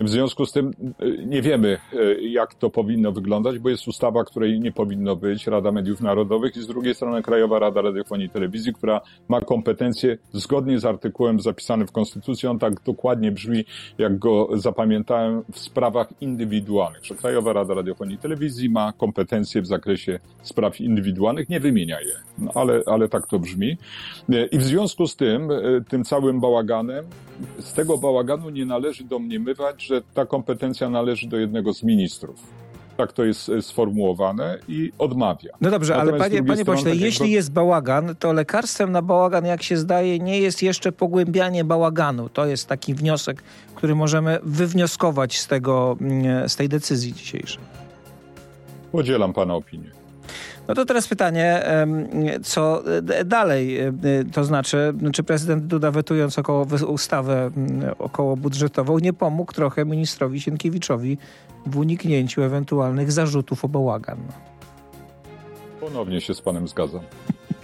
W 0.00 0.08
związku 0.08 0.46
z 0.46 0.52
tym 0.52 0.70
y, 1.02 1.26
nie 1.26 1.42
wiemy, 1.42 1.78
y, 1.92 2.20
jak 2.22 2.54
to 2.54 2.70
powinno 2.70 3.12
wyglądać, 3.12 3.58
bo 3.58 3.68
jest 3.68 3.88
ustawa, 3.88 4.24
której 4.24 4.60
nie 4.60 4.72
powinno 4.72 5.16
być, 5.16 5.46
Rada 5.46 5.72
Mediów 5.72 6.00
Narodowych 6.00 6.56
i 6.56 6.62
z 6.62 6.66
drugiej 6.66 6.94
strony 6.94 7.22
Krajowa 7.22 7.58
Rada 7.58 7.82
Radiofonii 7.82 8.26
i 8.26 8.30
Telewizji, 8.30 8.72
która 8.72 9.00
ma 9.28 9.40
kompetencje 9.40 10.18
zgodnie 10.32 10.78
z 10.78 10.84
artykułem 10.84 11.40
zapisanym 11.40 11.86
w 11.86 11.92
Konstytucji. 11.92 12.48
On 12.48 12.58
tak 12.58 12.80
dokładnie 12.80 13.32
brzmi, 13.32 13.64
jak 13.98 14.18
go 14.18 14.48
zapamiętałem, 14.54 15.42
w 15.52 15.58
sprawach 15.58 16.08
indywidualnych, 16.20 17.04
że 17.04 17.14
Krajowa 17.14 17.52
Rada 17.52 17.74
Radiofonii 17.74 18.14
i 18.14 18.18
Telewizji 18.18 18.70
ma 18.70 18.92
kompetencje 18.92 19.62
w 19.62 19.66
zakresie 19.66 20.18
spraw 20.42 20.80
indywidualnych, 20.80 21.48
nie 21.48 21.60
wymienia 21.60 22.00
je, 22.00 22.14
no, 22.38 22.50
ale, 22.54 22.82
ale 22.86 23.08
tak 23.08 23.26
to 23.26 23.38
brzmi. 23.38 23.78
Y, 24.30 24.48
I 24.52 24.58
w 24.58 24.62
związku 24.62 25.06
z 25.06 25.16
tym, 25.16 25.48
tym 25.88 26.04
całym 26.04 26.40
bałaganem, 26.40 27.04
z 27.58 27.72
tego 27.72 27.98
bałaganu 27.98 28.50
nie 28.50 28.66
należy 28.66 29.04
domniemywać, 29.04 29.82
że 29.82 30.02
ta 30.14 30.26
kompetencja 30.26 30.90
należy 30.90 31.28
do 31.28 31.36
jednego 31.36 31.74
z 31.74 31.82
ministrów. 31.82 32.40
Tak 32.96 33.12
to 33.12 33.24
jest 33.24 33.48
e, 33.48 33.62
sformułowane 33.62 34.58
i 34.68 34.92
odmawia. 34.98 35.50
No 35.60 35.70
dobrze, 35.70 35.96
Natomiast 35.96 36.22
ale 36.22 36.30
panie, 36.30 36.44
panie 36.44 36.64
pośle, 36.64 36.90
tak 36.90 37.00
jeśli 37.00 37.30
jest 37.30 37.52
bałagan, 37.52 38.14
to 38.18 38.32
lekarstwem 38.32 38.92
na 38.92 39.02
bałagan, 39.02 39.46
jak 39.46 39.62
się 39.62 39.76
zdaje, 39.76 40.18
nie 40.18 40.40
jest 40.40 40.62
jeszcze 40.62 40.92
pogłębianie 40.92 41.64
bałaganu. 41.64 42.28
To 42.28 42.46
jest 42.46 42.68
taki 42.68 42.94
wniosek, 42.94 43.42
który 43.74 43.94
możemy 43.94 44.38
wywnioskować 44.42 45.38
z, 45.38 45.46
tego, 45.46 45.96
mm, 46.00 46.48
z 46.48 46.56
tej 46.56 46.68
decyzji 46.68 47.12
dzisiejszej. 47.12 47.62
Podzielam 48.92 49.32
pana 49.32 49.54
opinię. 49.54 50.03
No 50.68 50.74
to 50.74 50.84
teraz 50.84 51.08
pytanie, 51.08 51.62
co 52.42 52.82
dalej? 53.24 53.78
To 54.32 54.44
znaczy, 54.44 54.94
czy 55.12 55.22
prezydent 55.22 55.64
Duda 55.64 55.90
wetując 55.90 56.38
około 56.38 56.66
ustawę 56.88 57.50
około 57.98 58.36
budżetową 58.36 58.98
nie 58.98 59.12
pomógł 59.12 59.52
trochę 59.52 59.84
ministrowi 59.84 60.40
Sienkiewiczowi 60.40 61.18
w 61.66 61.78
uniknięciu 61.78 62.42
ewentualnych 62.42 63.12
zarzutów 63.12 63.64
o 63.64 63.68
bałagan? 63.68 64.18
Ponownie 65.80 66.20
się 66.20 66.34
z 66.34 66.40
panem 66.40 66.68
zgadzam. 66.68 67.00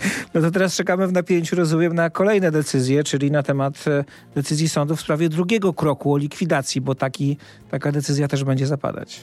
No 0.35 0.41
to 0.41 0.51
teraz 0.51 0.77
czekamy 0.77 1.07
w 1.07 1.13
napięciu, 1.13 1.57
rozumiem, 1.57 1.95
na 1.95 2.11
kolejne 2.11 2.51
decyzje, 2.51 3.05
czyli 3.05 3.31
na 3.31 3.43
temat 3.43 3.85
e, 3.87 4.05
decyzji 4.35 4.69
sądu 4.69 4.97
w 4.97 5.01
sprawie 5.01 5.29
drugiego 5.29 5.73
kroku 5.73 6.13
o 6.13 6.17
likwidacji, 6.17 6.81
bo 6.81 6.95
taki, 6.95 7.37
taka 7.71 7.93
decyzja 7.93 8.29
też 8.29 8.45
będzie 8.45 8.67
zapadać. 8.67 9.21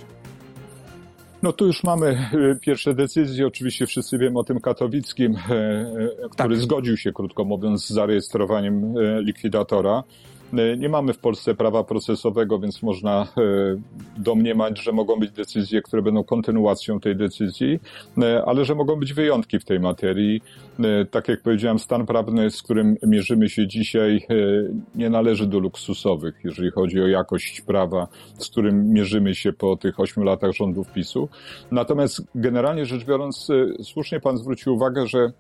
No 1.44 1.54
tu 1.54 1.68
już 1.68 1.84
mamy 1.84 2.08
e, 2.08 2.56
pierwsze 2.62 2.94
decyzje. 2.94 3.48
Oczywiście 3.48 3.86
wszyscy 3.86 4.18
wiemy 4.18 4.40
o 4.40 4.44
tym 4.44 4.60
katowickim, 4.60 5.36
e, 5.36 5.54
e, 5.54 6.30
który 6.32 6.56
tak. 6.56 6.64
zgodził 6.64 6.98
się, 6.98 7.14
krótko 7.14 7.46
mówiąc, 7.46 7.86
z 7.86 7.90
zarejestrowaniem 7.90 8.94
likwidatora. 9.20 10.04
E, 10.54 10.78
nie 10.78 10.90
mamy 10.90 11.14
w 11.14 11.18
Polsce 11.18 11.56
prawa 11.56 11.84
procesowego, 11.84 12.60
więc 12.60 12.84
można 12.84 13.22
e, 13.22 13.42
domniemać, 14.18 14.84
że 14.84 14.92
mogą 14.92 15.20
być 15.20 15.32
decyzje, 15.32 15.82
które 15.82 16.02
będą 16.02 16.24
kontynuacją 16.24 17.00
tej 17.00 17.16
decyzji, 17.16 17.80
e, 18.18 18.46
ale 18.46 18.66
że 18.66 18.76
mogą 18.76 18.96
być 18.96 19.14
wyjątki 19.14 19.60
w 19.60 19.66
tej 19.66 19.80
materii. 19.80 20.42
Tak 21.12 21.28
jak 21.28 21.42
powiedziałem, 21.42 21.80
stan 21.80 22.06
prawny, 22.06 22.52
z 22.52 22.64
którym 22.64 22.98
mierzymy 23.04 23.50
się 23.50 23.68
dzisiaj, 23.68 24.26
nie 24.96 25.10
należy 25.10 25.48
do 25.48 25.60
luksusowych, 25.60 26.36
jeżeli 26.44 26.72
chodzi 26.72 27.02
o 27.02 27.08
jakość 27.08 27.62
prawa, 27.62 28.08
z 28.38 28.48
którym 28.50 28.94
mierzymy 28.94 29.36
się 29.36 29.54
po 29.54 29.76
tych 29.76 30.00
ośmiu 30.00 30.24
latach 30.24 30.52
rządów 30.52 30.92
PiSu. 30.94 31.30
Natomiast 31.72 32.22
generalnie 32.36 32.86
rzecz 32.86 33.06
biorąc, 33.06 33.48
słusznie 33.84 34.20
pan 34.20 34.38
zwrócił 34.38 34.76
uwagę, 34.76 35.08
że 35.08 35.32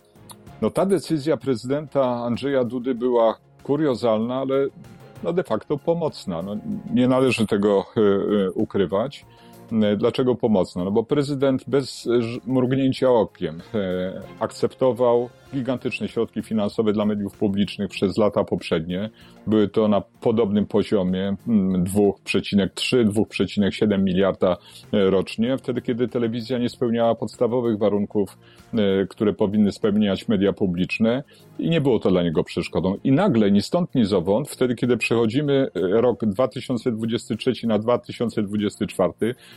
no 0.62 0.70
ta 0.70 0.86
decyzja 0.86 1.38
prezydenta 1.38 2.04
Andrzeja 2.04 2.64
Dudy 2.64 2.96
była 2.96 3.38
kuriozalna, 3.64 4.36
ale 4.36 4.68
no 5.24 5.34
de 5.34 5.44
facto 5.44 5.78
pomocna. 5.78 6.42
No, 6.42 6.56
nie 6.94 7.08
należy 7.08 7.48
tego 7.48 7.86
e, 7.98 8.02
e, 8.02 8.52
ukrywać. 8.52 9.26
E, 9.72 9.96
dlaczego 9.96 10.36
pomocna? 10.36 10.84
No 10.84 10.92
bo 10.92 11.04
prezydent 11.04 11.64
bez 11.68 12.10
mrugnięcia 12.46 13.10
okiem 13.10 13.62
akceptował 14.40 15.30
gigantyczne 15.54 16.08
środki 16.08 16.44
finansowe 16.44 16.94
dla 16.94 17.06
mediów 17.06 17.38
publicznych 17.38 17.90
przez 17.90 18.18
lata 18.18 18.44
poprzednie. 18.44 19.10
Były 19.48 19.68
to 19.68 19.88
na 19.88 20.02
podobnym 20.02 20.66
poziomie 20.66 21.36
2,3-2,7 21.48 23.84
mm, 23.84 24.04
miliarda 24.04 24.58
e, 24.94 25.10
rocznie, 25.10 25.58
wtedy 25.58 25.82
kiedy 25.82 26.08
telewizja 26.08 26.58
nie 26.58 26.70
spełniała 26.70 27.16
podstawowych 27.16 27.78
warunków, 27.78 28.38
e, 28.74 29.06
które 29.06 29.34
powinny 29.34 29.72
spełniać 29.72 30.28
media 30.28 30.54
publiczne 30.54 31.24
i 31.60 31.70
nie 31.70 31.82
było 31.82 32.00
to 32.00 32.10
dla 32.10 32.24
niego 32.24 32.44
przeszkodą. 32.44 32.96
I 33.04 33.12
nagle, 33.12 33.52
ni 33.52 33.62
stąd, 33.62 33.96
ni 33.96 34.06
zowąd, 34.06 34.50
wtedy 34.50 34.76
kiedy 34.76 34.98
przechodzimy 34.98 35.68
e, 35.76 35.80
rok 36.02 36.26
2023 36.26 37.68
na 37.68 37.80
2024, 37.80 39.14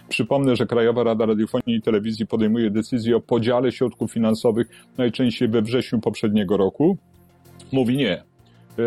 przypomnę, 0.09 0.57
że 0.57 0.67
Krajowa 0.67 1.05
Rada 1.05 1.27
Radiofonii 1.27 1.77
i 1.77 1.83
Telewizji 1.83 2.27
podejmuje 2.27 2.71
decyzję 2.71 3.17
o 3.17 3.21
podziale 3.21 3.73
środków 3.73 4.13
finansowych 4.13 4.69
najczęściej 4.99 5.49
we 5.49 5.63
wrześniu 5.63 5.80
wrześniu 5.81 6.01
poprzedniego 6.01 6.57
roku, 6.57 6.97
mówi 7.73 7.97
nie. 7.97 8.23
E, 8.79 8.83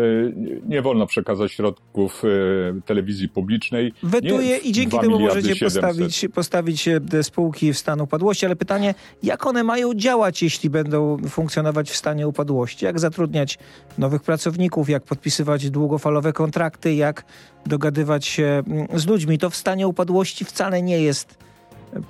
nie 0.68 0.82
wolno 0.82 1.06
przekazać 1.06 1.52
środków 1.52 2.22
e, 2.24 2.80
telewizji 2.80 3.28
publicznej. 3.28 3.92
Wetuje 4.02 4.56
i 4.56 4.72
dzięki 4.72 4.98
temu 4.98 5.20
możecie 5.20 5.56
postawić, 5.56 6.26
postawić 6.34 6.88
spółki 7.22 7.72
w 7.72 7.78
stan 7.78 8.00
upadłości, 8.00 8.46
ale 8.46 8.56
pytanie, 8.56 8.94
jak 9.22 9.46
one 9.46 9.64
mają 9.64 9.94
działać, 9.94 10.42
jeśli 10.42 10.70
będą 10.70 11.18
funkcjonować 11.28 11.90
w 11.90 11.96
stanie 11.96 12.28
upadłości? 12.28 12.84
Jak 12.84 13.00
zatrudniać 13.00 13.58
nowych 13.98 14.22
pracowników, 14.22 14.88
jak 14.88 15.04
podpisywać 15.04 15.70
długofalowe 15.70 16.32
kontrakty, 16.32 16.94
jak 16.94 17.24
dogadywać 17.66 18.26
się 18.26 18.62
mm, 18.66 18.86
z 18.94 19.06
ludźmi? 19.06 19.38
To 19.38 19.50
w 19.50 19.56
stanie 19.56 19.88
upadłości 19.88 20.44
wcale 20.44 20.82
nie 20.82 21.00
jest 21.00 21.38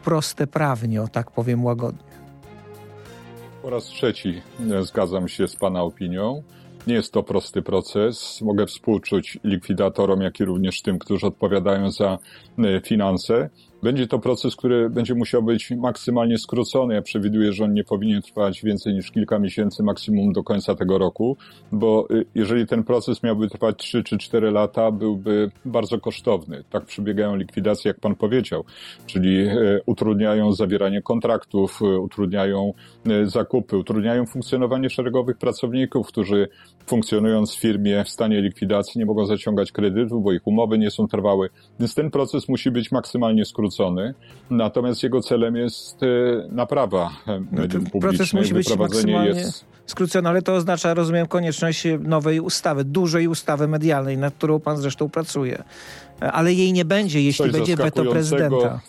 proste 0.04 0.46
prawnie, 0.46 1.02
o 1.02 1.08
tak 1.08 1.30
powiem 1.30 1.64
łagodnie. 1.64 2.13
Po 3.64 3.70
raz 3.70 3.84
trzeci 3.84 4.42
e, 4.70 4.82
zgadzam 4.82 5.28
się 5.28 5.48
z 5.48 5.56
Pana 5.56 5.82
opinią. 5.82 6.42
Nie 6.86 6.94
jest 6.94 7.12
to 7.12 7.22
prosty 7.22 7.62
proces. 7.62 8.40
Mogę 8.42 8.66
współczuć 8.66 9.38
likwidatorom, 9.44 10.20
jak 10.20 10.40
i 10.40 10.44
również 10.44 10.82
tym, 10.82 10.98
którzy 10.98 11.26
odpowiadają 11.26 11.90
za 11.90 12.18
e, 12.58 12.80
finanse. 12.80 13.50
Będzie 13.84 14.06
to 14.06 14.18
proces, 14.18 14.56
który 14.56 14.90
będzie 14.90 15.14
musiał 15.14 15.42
być 15.42 15.70
maksymalnie 15.70 16.38
skrócony. 16.38 16.94
Ja 16.94 17.02
przewiduję, 17.02 17.52
że 17.52 17.64
on 17.64 17.74
nie 17.74 17.84
powinien 17.84 18.22
trwać 18.22 18.62
więcej 18.62 18.94
niż 18.94 19.10
kilka 19.10 19.38
miesięcy, 19.38 19.82
maksimum 19.82 20.32
do 20.32 20.42
końca 20.42 20.74
tego 20.74 20.98
roku, 20.98 21.36
bo 21.72 22.06
y, 22.10 22.24
jeżeli 22.34 22.66
ten 22.66 22.84
proces 22.84 23.22
miałby 23.22 23.48
trwać 23.48 23.76
3 23.78 24.04
czy 24.04 24.18
4 24.18 24.50
lata, 24.50 24.90
byłby 24.90 25.50
bardzo 25.64 26.00
kosztowny. 26.00 26.64
Tak 26.70 26.84
przebiegają 26.84 27.36
likwidacje, 27.36 27.88
jak 27.88 28.00
pan 28.00 28.14
powiedział, 28.14 28.64
czyli 29.06 29.48
y, 29.48 29.80
utrudniają 29.86 30.52
zawieranie 30.52 31.02
kontraktów, 31.02 31.82
y, 31.82 32.00
utrudniają 32.00 32.72
zakupy, 33.24 33.76
utrudniają 33.76 34.26
funkcjonowanie 34.26 34.90
szeregowych 34.90 35.38
pracowników, 35.38 36.08
którzy 36.08 36.48
funkcjonując 36.86 37.54
w 37.54 37.60
firmie 37.60 38.04
w 38.04 38.08
stanie 38.08 38.40
likwidacji 38.40 38.98
nie 38.98 39.06
mogą 39.06 39.26
zaciągać 39.26 39.72
kredytów, 39.72 40.24
bo 40.24 40.32
ich 40.32 40.46
umowy 40.46 40.78
nie 40.78 40.90
są 40.90 41.08
trwałe. 41.08 41.48
Więc 41.80 41.94
ten 41.94 42.10
proces 42.10 42.48
musi 42.48 42.70
być 42.70 42.92
maksymalnie 42.92 43.44
skrócony 43.44 43.73
natomiast 44.50 45.02
jego 45.02 45.20
celem 45.20 45.56
jest 45.56 46.02
e, 46.02 46.06
naprawa 46.48 47.10
mediów 47.52 47.84
no 47.84 47.90
publicznych. 47.90 48.00
Proces 48.00 48.32
musi 48.32 48.54
być 48.54 48.76
maksymalnie 48.76 49.40
jest... 49.40 49.64
skrócony, 49.86 50.28
ale 50.28 50.42
to 50.42 50.54
oznacza, 50.54 50.94
rozumiem, 50.94 51.26
konieczność 51.26 51.86
nowej 52.00 52.40
ustawy, 52.40 52.84
dużej 52.84 53.28
ustawy 53.28 53.68
medialnej, 53.68 54.18
nad 54.18 54.34
którą 54.34 54.60
pan 54.60 54.76
zresztą 54.76 55.08
pracuje. 55.08 55.62
Ale 56.20 56.52
jej 56.52 56.72
nie 56.72 56.84
będzie, 56.84 57.22
jeśli 57.22 57.44
Coś 57.44 57.52
będzie 57.52 57.76
weto 57.76 58.04
prezydenta 58.04 58.80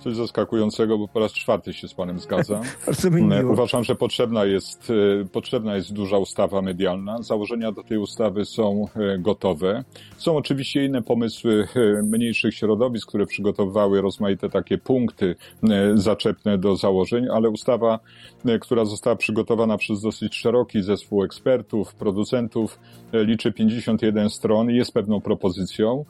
coś 0.00 0.16
zaskakującego, 0.16 0.98
bo 0.98 1.08
po 1.08 1.20
raz 1.20 1.32
czwarty 1.32 1.72
się 1.72 1.88
z 1.88 1.94
panem 1.94 2.18
zgadzam. 2.18 2.62
Bardzo 2.86 3.10
mi 3.10 3.22
miło. 3.22 3.52
Uważam, 3.52 3.84
że 3.84 3.94
potrzebna 3.94 4.44
jest, 4.44 4.92
e, 5.22 5.24
potrzebna 5.24 5.76
jest 5.76 5.92
duża 5.92 6.18
ustawa 6.18 6.62
medialna. 6.62 7.22
Założenia 7.22 7.72
do 7.72 7.82
tej 7.82 7.98
ustawy 7.98 8.44
są 8.44 8.86
e, 8.96 9.18
gotowe. 9.18 9.84
Są 10.16 10.36
oczywiście 10.36 10.84
inne 10.84 11.02
pomysły 11.02 11.68
e, 11.76 12.02
mniejszych 12.02 12.54
środowisk, 12.54 13.08
które 13.08 13.26
przygotowywały 13.26 14.00
rozmaite 14.00 14.48
takie 14.48 14.78
punkty 14.78 15.36
zaczepne 15.94 16.58
do 16.58 16.76
założeń, 16.76 17.26
ale 17.32 17.50
ustawa, 17.50 17.98
która 18.60 18.84
została 18.84 19.16
przygotowana 19.16 19.78
przez 19.78 20.02
dosyć 20.02 20.34
szeroki 20.34 20.82
zespół 20.82 21.24
ekspertów, 21.24 21.94
producentów, 21.94 22.78
liczy 23.12 23.52
51 23.52 24.30
stron 24.30 24.70
i 24.70 24.76
jest 24.76 24.92
pewną 24.92 25.20
propozycją, 25.20 26.04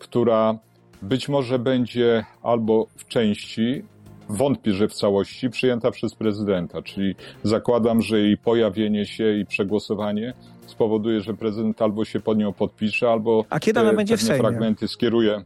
która 0.00 0.58
być 1.02 1.28
może 1.28 1.58
będzie 1.58 2.24
albo 2.42 2.86
w 2.96 3.06
części, 3.06 3.82
wątpię, 4.28 4.72
że 4.72 4.88
w 4.88 4.94
całości, 4.94 5.50
przyjęta 5.50 5.90
przez 5.90 6.14
prezydenta. 6.14 6.82
Czyli 6.82 7.14
zakładam, 7.42 8.02
że 8.02 8.18
jej 8.20 8.38
pojawienie 8.38 9.06
się 9.06 9.38
i 9.38 9.46
przegłosowanie 9.46 10.34
spowoduje, 10.66 11.20
że 11.20 11.34
prezydent 11.34 11.82
albo 11.82 12.04
się 12.04 12.20
pod 12.20 12.38
nią 12.38 12.52
podpisze, 12.52 13.10
albo 13.10 13.44
A 13.50 13.60
kiedy 13.60 13.80
ona 13.80 13.92
będzie 13.92 14.16
w 14.16 14.22
Sejmie? 14.22 14.40
fragmenty 14.40 14.88
skieruje 14.88 15.42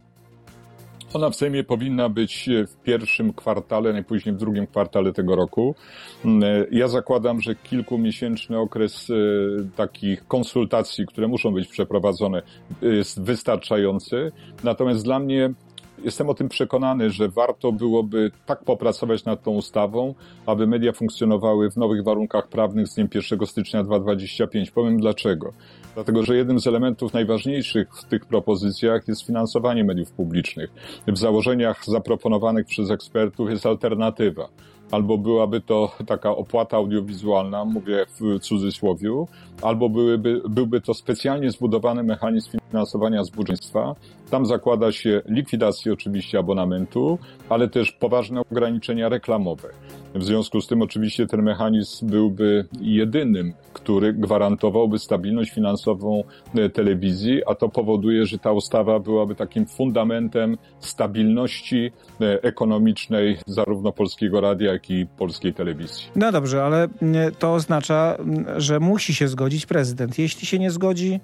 ona 1.14 1.30
w 1.30 1.36
Sejmie 1.36 1.64
powinna 1.64 2.08
być 2.08 2.48
e, 2.48 2.66
w 2.66 2.76
pierwszym 2.76 3.32
kwartale, 3.32 3.92
najpóźniej 3.92 4.34
w 4.34 4.38
drugim 4.38 4.66
kwartale 4.66 5.12
tego 5.12 5.36
roku. 5.36 5.75
Mm, 6.25 6.42
e, 6.42 6.66
ja 6.70 6.88
zakładam, 6.88 7.40
że 7.40 7.54
kilkumiesięczny 7.54 8.58
okres 8.58 9.10
e, 9.10 9.14
takich 9.76 10.26
konsultacji, 10.26 11.06
które 11.06 11.28
muszą 11.28 11.54
być 11.54 11.68
przeprowadzone, 11.68 12.42
jest 12.82 13.22
wystarczający. 13.22 14.32
Natomiast 14.64 15.04
dla 15.04 15.18
mnie 15.18 15.50
Jestem 16.05 16.31
o 16.31 16.35
tym 16.35 16.49
przekonany, 16.49 17.11
że 17.11 17.29
warto 17.29 17.73
byłoby 17.73 18.31
tak 18.47 18.65
popracować 18.65 19.25
nad 19.25 19.43
tą 19.43 19.50
ustawą, 19.50 20.15
aby 20.47 20.67
media 20.67 20.93
funkcjonowały 20.93 21.71
w 21.71 21.76
nowych 21.76 22.05
warunkach 22.05 22.49
prawnych 22.49 22.88
z 22.88 22.95
dniem 22.95 23.09
1 23.15 23.47
stycznia 23.47 23.85
2025. 23.85 24.71
Powiem 24.71 25.00
dlaczego. 25.00 25.53
Dlatego, 25.95 26.23
że 26.23 26.37
jednym 26.37 26.61
z 26.61 26.67
elementów 26.67 27.12
najważniejszych 27.12 27.88
w 27.95 28.05
tych 28.05 28.26
propozycjach 28.26 29.09
jest 29.09 29.26
finansowanie 29.26 29.85
mediów 29.85 30.11
publicznych. 30.11 30.71
W 31.07 31.19
założeniach 31.19 31.85
zaproponowanych 31.85 32.67
przez 32.67 32.91
ekspertów 32.91 33.50
jest 33.50 33.67
alternatywa 33.67 34.49
albo 34.91 35.19
byłaby 35.19 35.61
to 35.61 35.93
taka 36.07 36.31
opłata 36.31 36.76
audiowizualna, 36.76 37.65
mówię 37.65 38.07
w 38.21 38.41
cudzysłowiu, 38.41 39.29
albo 39.62 39.88
byłyby, 39.88 40.43
byłby 40.49 40.81
to 40.81 40.95
specjalnie 40.95 41.50
zbudowany 41.50 42.03
mechanizm 42.03 42.59
finansowania 42.68 43.25
z. 43.25 43.30
Tam 44.30 44.46
zakłada 44.46 44.92
się 44.92 45.23
likwidację 45.26 45.92
oczywiście 45.92 46.38
abonamentu, 46.38 47.18
ale 47.49 47.68
też 47.68 47.92
poważne 47.92 48.40
ograniczenia 48.40 49.08
reklamowe. 49.08 49.68
W 50.14 50.25
związku 50.25 50.61
z 50.61 50.66
tym 50.66 50.82
oczywiście 50.82 51.26
ten 51.26 51.42
mechanizm 51.42 52.06
byłby 52.06 52.66
jedynym, 52.80 53.52
który 53.73 54.12
gwarantowałby 54.12 54.99
stabilność 54.99 55.50
finansową 55.50 56.25
e, 56.54 56.68
telewizji, 56.68 57.42
a 57.46 57.54
to 57.54 57.68
powoduje, 57.68 58.26
że 58.26 58.38
ta 58.38 58.52
ustawa 58.52 59.00
byłaby 59.00 59.35
takim 59.35 59.66
fundamentem 59.66 60.58
stabilności 60.80 61.92
e, 62.20 62.42
ekonomicznej 62.42 63.38
zarówno 63.46 63.92
Polskiego 63.92 64.40
Radia, 64.40 64.73
jak 64.73 64.90
i 64.90 65.06
Polskiej 65.18 65.54
Telewizji. 65.54 66.04
No 66.16 66.32
dobrze, 66.32 66.64
ale 66.64 66.88
to 67.38 67.54
oznacza, 67.54 68.16
że 68.56 68.80
musi 68.80 69.14
się 69.14 69.28
zgodzić 69.28 69.66
prezydent. 69.66 70.18
Jeśli 70.18 70.46
się 70.46 70.58
nie 70.58 70.70
zgodzi, 70.70 71.20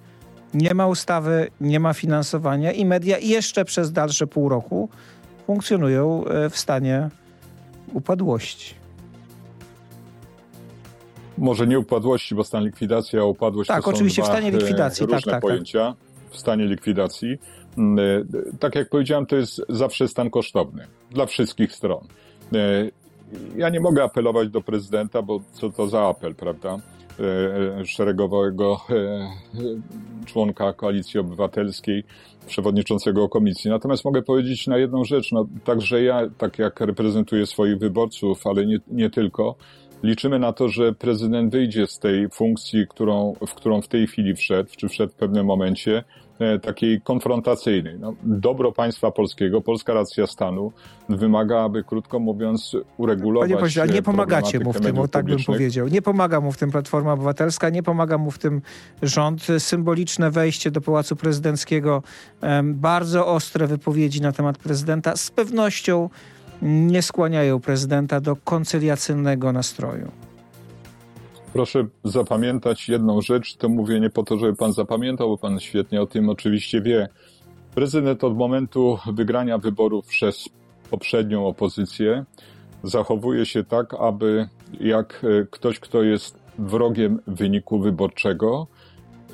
nie 0.54 0.74
ma 0.74 0.86
ustawy, 0.86 1.50
nie 1.60 1.80
ma 1.80 1.94
finansowania 1.94 2.72
i 2.72 2.84
media 2.84 3.18
jeszcze 3.18 3.64
przez 3.64 3.92
dalsze 3.92 4.26
pół 4.26 4.48
roku 4.48 4.88
funkcjonują 5.46 6.24
e, 6.24 6.50
w 6.50 6.56
stanie 6.58 7.08
upadłości. 7.92 8.74
Może 11.38 11.66
nie 11.66 11.78
upadłości, 11.78 12.34
bo 12.34 12.44
stan 12.44 12.64
likwidacji, 12.64 13.18
a 13.18 13.24
upadłość 13.24 13.68
tak, 13.68 13.76
to 13.76 13.84
są 13.84 13.90
oczywiście 13.90 14.22
dwa 14.22 14.30
w 14.30 14.34
stanie 14.34 14.50
likwidacji, 14.50 15.06
różne 15.06 15.20
tak, 15.20 15.30
tak, 15.30 15.42
pojęcia. 15.42 15.94
W 16.30 16.38
stanie 16.38 16.66
likwidacji. 16.66 17.38
Mm, 17.78 17.98
e, 17.98 18.58
tak 18.58 18.74
jak 18.74 18.88
powiedziałem, 18.88 19.26
to 19.26 19.36
jest 19.36 19.62
zawsze 19.68 20.08
stan 20.08 20.30
kosztowny 20.30 20.86
dla 21.10 21.26
wszystkich 21.26 21.72
stron. 21.72 22.06
E, 22.54 22.90
ja 23.56 23.68
nie 23.68 23.80
mogę 23.80 24.04
apelować 24.04 24.48
do 24.48 24.60
prezydenta, 24.60 25.22
bo 25.22 25.40
co 25.52 25.70
to 25.70 25.88
za 25.88 26.08
apel, 26.08 26.34
prawda? 26.34 26.78
E, 27.20 27.86
szeregowego 27.86 28.80
członka 30.26 30.72
Koalicji 30.72 31.20
Obywatelskiej, 31.20 32.04
przewodniczącego 32.46 33.28
komisji. 33.28 33.70
Natomiast 33.70 34.04
mogę 34.04 34.22
powiedzieć 34.22 34.66
na 34.66 34.78
jedną 34.78 35.04
rzecz, 35.04 35.32
no, 35.32 35.46
także 35.64 36.02
ja, 36.02 36.30
tak 36.38 36.58
jak 36.58 36.80
reprezentuję 36.80 37.46
swoich 37.46 37.78
wyborców, 37.78 38.46
ale 38.46 38.66
nie, 38.66 38.78
nie 38.88 39.10
tylko, 39.10 39.56
liczymy 40.02 40.38
na 40.38 40.52
to, 40.52 40.68
że 40.68 40.92
prezydent 40.92 41.52
wyjdzie 41.52 41.86
z 41.86 41.98
tej 41.98 42.28
funkcji, 42.28 42.86
którą, 42.88 43.34
w 43.46 43.54
którą 43.54 43.82
w 43.82 43.88
tej 43.88 44.06
chwili 44.06 44.34
wszedł, 44.34 44.70
czy 44.76 44.88
wszedł 44.88 45.12
w 45.12 45.16
pewnym 45.16 45.46
momencie, 45.46 45.96
e, 45.98 46.04
takiej 46.62 47.00
konfrontacyjnej. 47.00 47.98
No, 47.98 48.14
dobro 48.22 48.72
państwa 48.72 49.10
polskiego, 49.10 49.60
polska 49.60 49.94
racja 49.94 50.26
stanu 50.26 50.72
wymaga, 51.08 51.60
aby 51.60 51.84
krótko 51.84 52.18
mówiąc 52.18 52.76
uregulować 52.96 53.50
Panie 53.50 53.60
pośle, 53.60 53.88
nie 53.88 54.02
pomagacie 54.02 54.60
mu 54.60 54.72
w 54.72 54.80
tym, 54.80 54.98
o 54.98 55.08
tak 55.08 55.26
bym 55.26 55.44
powiedział. 55.46 55.88
Nie 55.88 56.02
pomaga 56.02 56.40
mu 56.40 56.52
w 56.52 56.56
tym 56.56 56.70
Platforma 56.70 57.12
Obywatelska, 57.12 57.70
nie 57.70 57.82
pomaga 57.82 58.18
mu 58.18 58.30
w 58.30 58.38
tym 58.38 58.62
rząd. 59.02 59.46
Symboliczne 59.58 60.30
wejście 60.30 60.70
do 60.70 60.80
Pałacu 60.80 61.16
Prezydenckiego, 61.16 62.02
bardzo 62.64 63.26
ostre 63.26 63.66
wypowiedzi 63.66 64.20
na 64.20 64.32
temat 64.32 64.58
prezydenta 64.58 65.16
z 65.16 65.30
pewnością 65.30 66.10
nie 66.62 67.02
skłaniają 67.02 67.60
prezydenta 67.60 68.20
do 68.20 68.36
koncyliacyjnego 68.36 69.52
nastroju. 69.52 70.10
Proszę 71.52 71.86
zapamiętać 72.04 72.88
jedną 72.88 73.20
rzecz, 73.20 73.56
to 73.56 73.68
mówię 73.68 74.00
nie 74.00 74.10
po 74.10 74.22
to, 74.22 74.38
żeby 74.38 74.56
pan 74.56 74.72
zapamiętał, 74.72 75.28
bo 75.28 75.38
pan 75.38 75.60
świetnie 75.60 76.02
o 76.02 76.06
tym 76.06 76.28
oczywiście 76.28 76.80
wie. 76.80 77.08
Prezydent 77.74 78.24
od 78.24 78.36
momentu 78.36 78.98
wygrania 79.12 79.58
wyborów 79.58 80.06
przez 80.06 80.48
poprzednią 80.90 81.46
opozycję 81.46 82.24
zachowuje 82.82 83.46
się 83.46 83.64
tak, 83.64 83.94
aby 83.94 84.48
jak 84.80 85.24
e, 85.24 85.46
ktoś, 85.50 85.80
kto 85.80 86.02
jest 86.02 86.38
wrogiem 86.58 87.20
wyniku 87.26 87.78
wyborczego, 87.78 88.66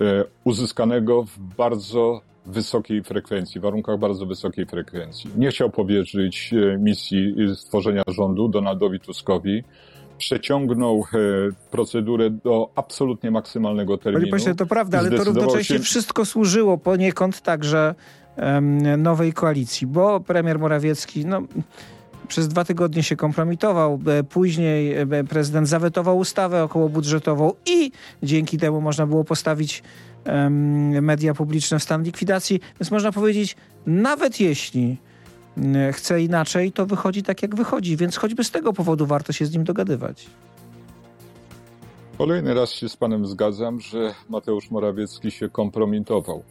e, 0.00 0.24
uzyskanego 0.44 1.22
w 1.22 1.38
bardzo 1.38 2.20
wysokiej 2.46 3.02
frekwencji, 3.02 3.60
w 3.60 3.64
warunkach 3.64 3.98
bardzo 3.98 4.26
wysokiej 4.26 4.66
frekwencji. 4.66 5.30
Nie 5.36 5.50
chciał 5.50 5.70
powierzyć 5.70 6.54
e, 6.54 6.78
misji 6.78 7.34
stworzenia 7.56 8.02
rządu 8.08 8.48
Donaldowi 8.48 9.00
Tuskowi. 9.00 9.64
Przeciągnął 10.18 11.04
e, 11.14 11.18
procedurę 11.70 12.30
do 12.30 12.70
absolutnie 12.74 13.30
maksymalnego 13.30 13.98
terminu. 13.98 14.20
Panie 14.20 14.32
pośle, 14.32 14.54
to 14.54 14.66
prawda, 14.66 14.98
ale 14.98 15.10
to 15.10 15.24
równocześnie 15.24 15.76
się... 15.76 15.82
wszystko 15.82 16.24
służyło 16.24 16.78
poniekąd 16.78 17.40
także 17.40 17.94
um, 18.36 19.02
nowej 19.02 19.32
koalicji, 19.32 19.86
bo 19.86 20.20
premier 20.20 20.58
Morawiecki, 20.58 21.26
no 21.26 21.42
przez 22.28 22.48
dwa 22.48 22.64
tygodnie 22.64 23.02
się 23.02 23.16
kompromitował. 23.16 24.00
E, 24.06 24.24
później 24.24 24.94
prezydent 25.28 25.68
zawetował 25.68 26.18
ustawę 26.18 26.62
okołobudżetową 26.62 27.52
i 27.66 27.92
dzięki 28.22 28.58
temu 28.58 28.80
można 28.80 29.06
było 29.06 29.24
postawić 29.24 29.82
media 31.02 31.34
publiczne 31.34 31.78
w 31.78 31.82
stan 31.82 32.02
likwidacji. 32.02 32.60
Więc 32.80 32.90
można 32.90 33.12
powiedzieć, 33.12 33.56
nawet 33.86 34.40
jeśli 34.40 34.96
chce 35.92 36.22
inaczej, 36.22 36.72
to 36.72 36.86
wychodzi 36.86 37.22
tak, 37.22 37.42
jak 37.42 37.54
wychodzi. 37.54 37.96
Więc 37.96 38.16
choćby 38.16 38.44
z 38.44 38.50
tego 38.50 38.72
powodu 38.72 39.06
warto 39.06 39.32
się 39.32 39.46
z 39.46 39.52
nim 39.52 39.64
dogadywać. 39.64 40.26
Kolejny 42.18 42.54
raz 42.54 42.70
się 42.70 42.88
z 42.88 42.96
panem 42.96 43.26
zgadzam, 43.26 43.80
że 43.80 44.14
Mateusz 44.28 44.70
Morawiecki 44.70 45.30
się 45.30 45.48
kompromitował. 45.48 46.42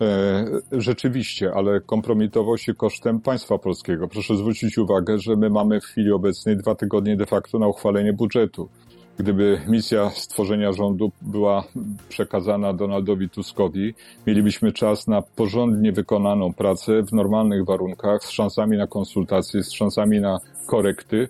E, 0.00 0.44
rzeczywiście, 0.72 1.52
ale 1.54 1.80
kompromitował 1.80 2.58
się 2.58 2.74
kosztem 2.74 3.20
państwa 3.20 3.58
polskiego. 3.58 4.08
Proszę 4.08 4.36
zwrócić 4.36 4.78
uwagę, 4.78 5.18
że 5.18 5.36
my 5.36 5.50
mamy 5.50 5.80
w 5.80 5.84
chwili 5.84 6.12
obecnej 6.12 6.56
dwa 6.56 6.74
tygodnie 6.74 7.16
de 7.16 7.26
facto 7.26 7.58
na 7.58 7.68
uchwalenie 7.68 8.12
budżetu. 8.12 8.68
Gdyby 9.18 9.60
misja 9.68 10.10
stworzenia 10.10 10.72
rządu 10.72 11.12
była 11.22 11.64
przekazana 12.08 12.72
Donaldowi 12.72 13.28
Tuskowi, 13.28 13.94
mielibyśmy 14.26 14.72
czas 14.72 15.06
na 15.08 15.22
porządnie 15.22 15.92
wykonaną 15.92 16.52
pracę 16.52 17.02
w 17.02 17.12
normalnych 17.12 17.64
warunkach, 17.64 18.24
z 18.24 18.30
szansami 18.30 18.76
na 18.76 18.86
konsultacje, 18.86 19.62
z 19.62 19.72
szansami 19.72 20.20
na 20.20 20.38
korekty. 20.66 21.28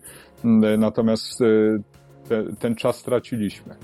Natomiast 0.79 1.41
e, 1.41 1.45
te, 2.29 2.45
ten 2.59 2.75
czas 2.75 2.97
straciliśmy. 2.97 3.75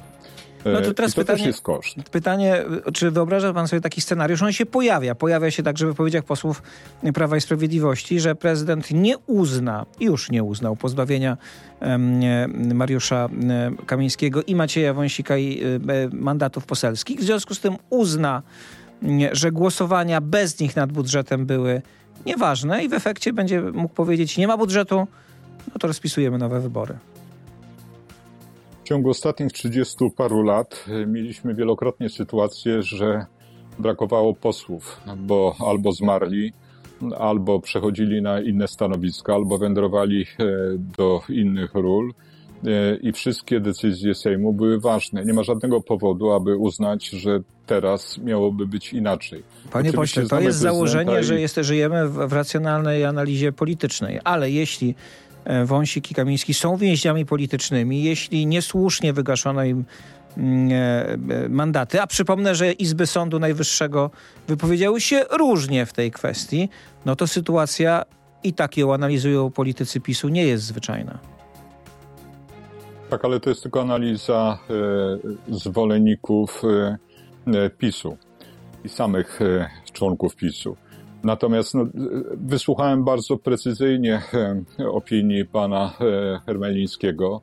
No 0.65 0.81
to 0.81 0.95
teraz 0.95 1.11
I 1.11 1.15
to 1.15 1.21
pytanie, 1.21 1.39
też 1.39 1.47
jest 1.47 1.61
koszt. 1.61 1.97
Pytanie, 2.11 2.65
czy 2.93 3.11
wyobraża 3.11 3.53
pan 3.53 3.69
sobie 3.69 3.81
taki 3.81 4.01
scenariusz? 4.01 4.43
On 4.43 4.53
się 4.53 4.67
pojawia. 4.67 5.15
Pojawia 5.15 5.51
się 5.51 5.63
także 5.63 5.87
w 5.87 5.89
wypowiedziach 5.89 6.25
posłów 6.25 6.63
Prawa 7.15 7.37
i 7.37 7.41
Sprawiedliwości, 7.41 8.21
że 8.21 8.35
prezydent 8.35 8.91
nie 8.91 9.19
uzna, 9.19 9.87
już 10.01 10.31
nie 10.31 10.43
uznał 10.43 10.77
pozbawienia 10.77 11.37
Mariusza 12.75 13.29
Kamińskiego 13.87 14.43
i 14.43 14.55
Macieja 14.55 14.95
Wąsika 14.95 15.37
i 15.37 15.63
e, 15.65 15.69
mandatów 16.13 16.67
poselskich. 16.67 17.21
W 17.21 17.23
związku 17.23 17.55
z 17.55 17.61
tym 17.61 17.77
uzna, 17.91 18.43
że 19.33 19.53
głosowania 19.53 20.21
bez 20.21 20.61
nich 20.61 20.77
nad 20.77 20.93
budżetem 20.93 21.47
były 21.47 21.83
nieważne 22.27 22.85
i 22.85 22.89
w 22.89 22.93
efekcie 22.93 23.33
będzie 23.33 23.61
mógł 23.61 23.95
powiedzieć, 23.95 24.37
nie 24.37 24.47
ma 24.47 24.57
budżetu, 24.57 25.07
no 25.69 25.79
to 25.81 25.87
rozpisujemy 25.87 26.39
nowe 26.39 26.61
wybory. 26.61 26.95
W 28.85 28.85
ciągu 28.85 29.11
ostatnich 29.11 29.53
30 29.53 29.97
paru 30.17 30.43
lat 30.43 30.85
e, 30.89 31.07
mieliśmy 31.07 31.55
wielokrotnie 31.55 32.09
sytuację, 32.09 32.83
że 32.83 33.27
brakowało 33.79 34.35
posłów, 34.35 35.01
bo 35.17 35.55
albo 35.67 35.93
zmarli, 35.93 36.53
albo 37.19 37.61
przechodzili 37.61 38.23
na 38.23 38.41
inne 38.41 38.69
stanowiska, 38.69 39.35
albo 39.35 39.59
wędrowali 39.59 40.23
e, 40.23 40.45
do 40.99 41.21
innych 41.29 41.75
ról 41.75 42.13
e, 42.65 42.97
i 42.97 43.13
wszystkie 43.13 43.61
decyzje 43.61 44.15
Sejmu 44.15 44.53
były 44.53 44.81
ważne. 44.81 45.25
Nie 45.25 45.33
ma 45.33 45.43
żadnego 45.43 45.81
powodu, 45.81 46.33
aby 46.33 46.57
uznać, 46.57 47.09
że 47.09 47.41
teraz 47.67 48.19
miałoby 48.19 48.67
być 48.67 48.93
inaczej. 48.93 49.43
Panie 49.71 49.91
Oczywiście 49.91 50.21
pośle, 50.21 50.39
to 50.39 50.45
jest 50.45 50.59
założenie, 50.59 51.21
i... 51.21 51.25
że 51.25 51.41
jest, 51.41 51.57
żyjemy 51.57 52.09
w, 52.09 52.13
w 52.13 52.33
racjonalnej 52.33 53.05
analizie 53.05 53.53
politycznej, 53.53 54.21
ale 54.25 54.51
jeśli 54.51 54.95
Wąsik 55.65 56.11
i 56.11 56.15
Kamiński 56.15 56.55
są 56.55 56.77
więźniami 56.77 57.27
politycznymi, 57.27 58.03
jeśli 58.03 58.47
niesłusznie 58.47 59.13
wygaszono 59.13 59.65
im 59.65 59.85
mm, 60.37 61.53
mandaty, 61.53 62.01
a 62.01 62.07
przypomnę, 62.07 62.55
że 62.55 62.73
Izby 62.73 63.07
Sądu 63.07 63.39
Najwyższego 63.39 64.11
wypowiedziały 64.49 65.01
się 65.01 65.25
różnie 65.31 65.87
w 65.87 65.93
tej 65.93 66.11
kwestii, 66.11 66.69
no 67.07 67.17
to 67.17 67.27
sytuacja 67.27 68.05
i 68.43 68.53
tak 68.53 68.77
ją 68.77 68.95
analizują 68.95 69.51
politycy 69.51 70.01
PiSu, 70.01 70.29
nie 70.29 70.45
jest 70.45 70.65
zwyczajna. 70.65 71.19
Tak, 73.11 73.25
ale 73.25 73.41
to 73.41 73.51
jest 73.51 73.63
tylko 73.63 73.81
analiza 73.81 74.59
e, 75.51 75.55
zwolenników 75.55 76.63
e, 76.65 76.99
e 77.47 77.71
PiSu 77.71 78.17
i 78.85 78.89
samych 78.89 79.43
e, 79.43 79.69
członków 79.93 80.37
PiSu. 80.37 80.77
Natomiast 81.25 81.75
no, 81.75 81.87
wysłuchałem 82.37 83.05
bardzo 83.05 83.37
precyzyjnie 83.37 84.23
e, 84.79 84.89
opinii 84.89 85.45
pana 85.45 85.93
e, 86.01 86.41
Hermelińskiego, 86.47 87.41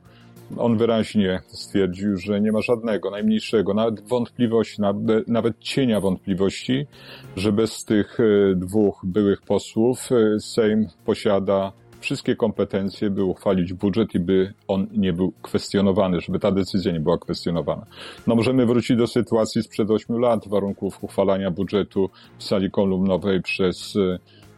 on 0.57 0.77
wyraźnie 0.77 1.39
stwierdził, 1.47 2.17
że 2.17 2.41
nie 2.41 2.51
ma 2.51 2.61
żadnego, 2.61 3.11
najmniejszego, 3.11 3.73
nawet 3.73 4.07
wątpliwości, 4.07 4.81
nawet, 5.27 5.59
cienia 5.59 6.01
wątpliwości, 6.01 6.87
że 7.35 7.51
bez 7.51 7.85
tych 7.85 8.19
e, 8.19 8.55
dwóch 8.55 9.01
byłych 9.03 9.41
posłów 9.41 10.09
Sejm 10.39 10.87
posiada 11.05 11.71
wszystkie 11.99 12.35
kompetencje, 12.35 13.09
by 13.09 13.23
uchwalić 13.23 13.73
budżet 13.73 14.15
i 14.15 14.19
by 14.19 14.53
on 14.67 14.87
nie 14.91 15.13
był 15.13 15.33
kwestionowany, 15.41 16.21
żeby 16.21 16.39
ta 16.39 16.51
decyzja 16.51 16.91
nie 16.91 16.99
była 16.99 17.17
kwestionowana. 17.17 17.85
No 18.27 18.35
możemy 18.35 18.65
wrócić 18.65 18.97
do 18.97 19.07
sytuacji 19.07 19.63
sprzed 19.63 19.91
ośmiu 19.91 20.17
lat, 20.17 20.47
warunków 20.47 21.03
uchwalania 21.03 21.51
budżetu 21.51 22.09
w 22.37 22.43
sali 22.43 22.71
kolumnowej 22.71 23.41
przez 23.41 23.97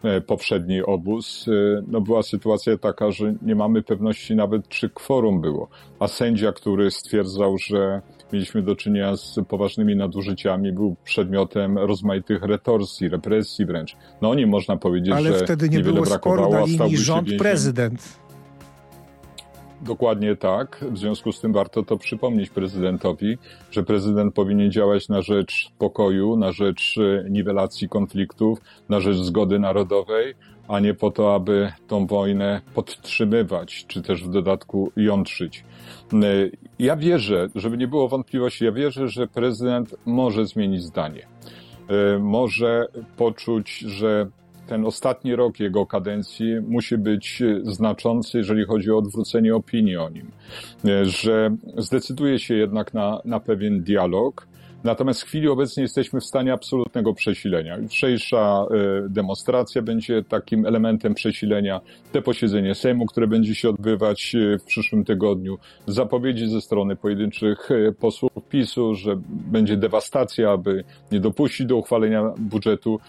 E, 0.04 0.20
poprzedni 0.20 0.82
obóz, 0.82 1.48
e, 1.48 1.82
no 1.88 2.00
była 2.00 2.22
sytuacja 2.22 2.78
taka, 2.78 3.10
że 3.10 3.34
nie 3.42 3.54
mamy 3.54 3.82
pewności 3.82 4.34
nawet, 4.34 4.68
czy 4.68 4.90
kworum 4.90 5.40
było. 5.40 5.68
A 5.98 6.08
sędzia, 6.08 6.52
który 6.52 6.90
stwierdzał, 6.90 7.58
że 7.58 8.02
mieliśmy 8.32 8.62
do 8.62 8.76
czynienia 8.76 9.16
z 9.16 9.40
poważnymi 9.48 9.96
nadużyciami, 9.96 10.72
był 10.72 10.96
przedmiotem 11.04 11.78
rozmaitych 11.78 12.42
retorsji, 12.42 13.08
represji 13.08 13.66
wręcz. 13.66 13.96
No 14.22 14.30
o 14.30 14.34
nim 14.34 14.48
można 14.48 14.76
powiedzieć, 14.76 15.14
Ale 15.14 15.32
że 15.32 15.44
wtedy 15.44 15.68
nie 15.68 15.80
było 15.80 16.06
sporu 16.06 16.50
na 16.50 16.64
linii 16.64 16.96
rząd-prezydent. 16.96 18.22
Dokładnie 19.82 20.36
tak. 20.36 20.84
W 20.90 20.98
związku 20.98 21.32
z 21.32 21.40
tym 21.40 21.52
warto 21.52 21.82
to 21.82 21.96
przypomnieć 21.96 22.50
prezydentowi, 22.50 23.38
że 23.70 23.82
prezydent 23.82 24.34
powinien 24.34 24.72
działać 24.72 25.08
na 25.08 25.22
rzecz 25.22 25.70
pokoju, 25.78 26.36
na 26.36 26.52
rzecz 26.52 26.98
e, 26.98 27.30
niwelacji 27.30 27.88
konfliktów, 27.88 28.58
na 28.88 29.00
rzecz 29.00 29.16
zgody 29.16 29.58
narodowej, 29.58 30.34
a 30.68 30.80
nie 30.80 30.94
po 30.94 31.10
to, 31.10 31.34
aby 31.34 31.72
tą 31.88 32.06
wojnę 32.06 32.60
podtrzymywać, 32.74 33.84
czy 33.88 34.02
też 34.02 34.24
w 34.24 34.30
dodatku 34.30 34.92
jątrzyć. 34.96 35.64
E, 36.12 36.16
ja 36.78 36.96
wierzę, 36.96 37.48
żeby 37.54 37.76
nie 37.76 37.88
było 37.88 38.08
wątpliwości, 38.08 38.64
ja 38.64 38.72
wierzę, 38.72 39.08
że 39.08 39.26
prezydent 39.26 39.94
może 40.06 40.46
zmienić 40.46 40.82
zdanie. 40.82 41.26
E, 41.88 42.18
może 42.18 42.86
poczuć, 43.16 43.78
że 43.78 44.26
ten 44.66 44.86
ostatni 44.86 45.36
rok 45.36 45.60
jego 45.60 45.86
kadencji 45.86 46.60
musi 46.60 46.98
być 46.98 47.42
znaczący, 47.62 48.38
jeżeli 48.38 48.64
chodzi 48.64 48.90
o 48.90 48.98
odwrócenie 48.98 49.56
opinii 49.56 49.96
o 49.96 50.08
nim, 50.08 50.30
że 51.02 51.56
zdecyduje 51.76 52.38
się 52.38 52.54
jednak 52.54 52.94
na, 52.94 53.20
na 53.24 53.40
pewien 53.40 53.82
dialog. 53.82 54.46
Natomiast 54.84 55.22
w 55.22 55.24
chwili 55.24 55.48
obecnej 55.48 55.82
jesteśmy 55.82 56.20
w 56.20 56.24
stanie 56.24 56.52
absolutnego 56.52 57.14
przesilenia. 57.14 57.76
Jutrzejsza 57.76 58.66
e, 58.70 59.08
demonstracja 59.08 59.82
będzie 59.82 60.22
takim 60.24 60.66
elementem 60.66 61.14
przesilenia. 61.14 61.80
Te 62.12 62.22
posiedzenie 62.22 62.74
Sejmu, 62.74 63.06
które 63.06 63.26
będzie 63.26 63.54
się 63.54 63.68
odbywać 63.68 64.34
e, 64.34 64.58
w 64.58 64.64
przyszłym 64.64 65.04
tygodniu, 65.04 65.58
zapowiedzi 65.86 66.48
ze 66.48 66.60
strony 66.60 66.96
pojedynczych 66.96 67.70
e, 67.70 67.92
posłów 67.92 68.32
PiSu, 68.48 68.94
że 68.94 69.16
będzie 69.28 69.76
dewastacja, 69.76 70.50
aby 70.50 70.84
nie 71.12 71.20
dopuścić 71.20 71.66
do 71.66 71.76
uchwalenia 71.76 72.22
budżetu 72.38 73.00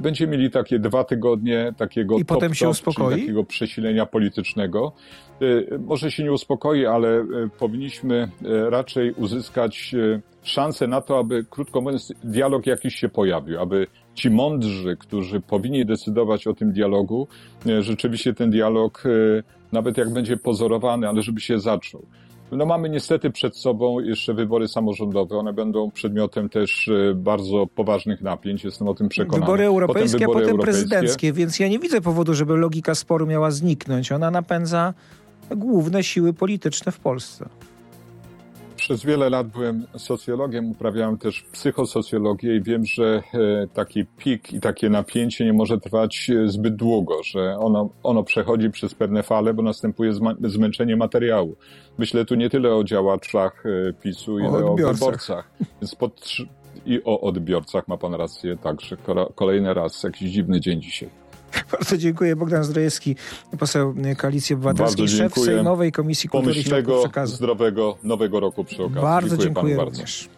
będziemy 0.00 0.36
mieli 0.36 0.50
takie 0.50 0.78
dwa 0.78 1.04
tygodnie 1.04 1.72
takiego 1.76 2.18
I 2.18 2.24
potem 2.24 2.54
się 2.54 2.68
uspokoi? 2.68 3.20
takiego 3.20 3.44
przesilenia 3.44 4.06
politycznego. 4.06 4.92
Y, 5.42 5.78
może 5.86 6.10
się 6.10 6.24
nie 6.24 6.32
uspokoi, 6.32 6.86
ale 6.86 7.20
y, 7.20 7.24
powinniśmy 7.58 8.30
y, 8.42 8.70
raczej 8.70 9.12
uzyskać 9.12 9.94
szansę 10.42 10.86
na 10.86 11.00
to, 11.00 11.18
aby, 11.18 11.44
krótko 11.50 11.80
mówiąc, 11.80 12.12
dialog 12.24 12.66
jakiś 12.66 12.94
się 12.94 13.08
pojawił, 13.08 13.60
aby 13.60 13.86
ci 14.14 14.30
mądrzy, 14.30 14.96
którzy 14.96 15.40
powinni 15.40 15.86
decydować 15.86 16.46
o 16.46 16.54
tym 16.54 16.72
dialogu, 16.72 17.28
rzeczywiście 17.80 18.34
ten 18.34 18.50
dialog, 18.50 19.04
nawet 19.72 19.98
jak 19.98 20.12
będzie 20.12 20.36
pozorowany, 20.36 21.08
ale 21.08 21.22
żeby 21.22 21.40
się 21.40 21.60
zaczął. 21.60 22.06
No 22.52 22.66
mamy 22.66 22.88
niestety 22.88 23.30
przed 23.30 23.56
sobą 23.56 24.00
jeszcze 24.00 24.34
wybory 24.34 24.68
samorządowe. 24.68 25.36
One 25.36 25.52
będą 25.52 25.90
przedmiotem 25.90 26.48
też 26.48 26.88
e, 26.88 27.14
bardzo 27.14 27.66
poważnych 27.66 28.20
napięć, 28.20 28.64
jestem 28.64 28.88
o 28.88 28.94
tym 28.94 29.08
przekonany. 29.08 29.40
Wybory 29.40 29.64
europejskie, 29.64 30.18
potem 30.18 30.20
wybory 30.20 30.38
a 30.38 30.40
potem 30.40 30.50
europejskie. 30.50 30.88
prezydenckie, 30.88 31.32
więc 31.32 31.58
ja 31.58 31.68
nie 31.68 31.78
widzę 31.78 32.00
powodu, 32.00 32.34
żeby 32.34 32.56
logika 32.56 32.94
sporu 32.94 33.26
miała 33.26 33.50
zniknąć. 33.50 34.12
Ona 34.12 34.30
napędza 34.30 34.94
główne 35.56 36.04
siły 36.04 36.32
polityczne 36.32 36.92
w 36.92 37.00
Polsce. 37.00 37.48
Przez 38.82 39.04
wiele 39.04 39.30
lat 39.30 39.46
byłem 39.48 39.86
socjologiem, 39.96 40.70
uprawiałem 40.70 41.18
też 41.18 41.42
psychosocjologię 41.42 42.56
i 42.56 42.62
wiem, 42.62 42.84
że 42.84 43.22
e, 43.34 43.66
taki 43.74 44.06
pik 44.06 44.52
i 44.52 44.60
takie 44.60 44.90
napięcie 44.90 45.44
nie 45.44 45.52
może 45.52 45.78
trwać 45.78 46.30
e, 46.30 46.48
zbyt 46.48 46.76
długo, 46.76 47.22
że 47.22 47.56
ono, 47.58 47.90
ono 48.02 48.22
przechodzi 48.22 48.70
przez 48.70 48.94
pewne 48.94 49.22
fale, 49.22 49.54
bo 49.54 49.62
następuje 49.62 50.12
zmęczenie 50.44 50.96
materiału. 50.96 51.56
Myślę 51.98 52.24
tu 52.24 52.34
nie 52.34 52.50
tyle 52.50 52.74
o 52.74 52.84
działaczach 52.84 53.64
e, 53.66 53.92
PiSu, 53.92 54.38
ile 54.38 54.48
o, 54.48 54.72
o 54.72 54.76
wyborcach. 54.76 55.50
Więc 55.80 55.94
pod, 55.94 56.36
I 56.86 57.00
o 57.04 57.20
odbiorcach 57.20 57.88
ma 57.88 57.96
pan 57.96 58.14
rację 58.14 58.56
także. 58.56 58.96
Kolejny 59.34 59.74
raz, 59.74 60.02
jakiś 60.02 60.30
dziwny 60.30 60.60
dzień 60.60 60.82
dzisiaj. 60.82 61.21
Bardzo 61.72 61.96
dziękuję. 61.96 62.36
Bogdan 62.36 62.64
Zdrojewski, 62.64 63.16
poseł 63.58 63.94
Koalicji 64.16 64.54
Obywatelskiej, 64.54 65.08
szef 65.08 65.34
Sejmowej 65.34 65.92
Komisji 65.92 66.28
Kultury 66.28 66.60
i 66.60 66.64
Przekazu. 66.64 67.36
zdrowego 67.36 67.96
nowego 68.02 68.40
roku 68.40 68.64
przy 68.64 68.82
okazji. 68.82 69.02
Bardzo 69.02 69.36
dziękuję, 69.36 69.74
dziękuję 69.74 69.90
również. 69.90 70.28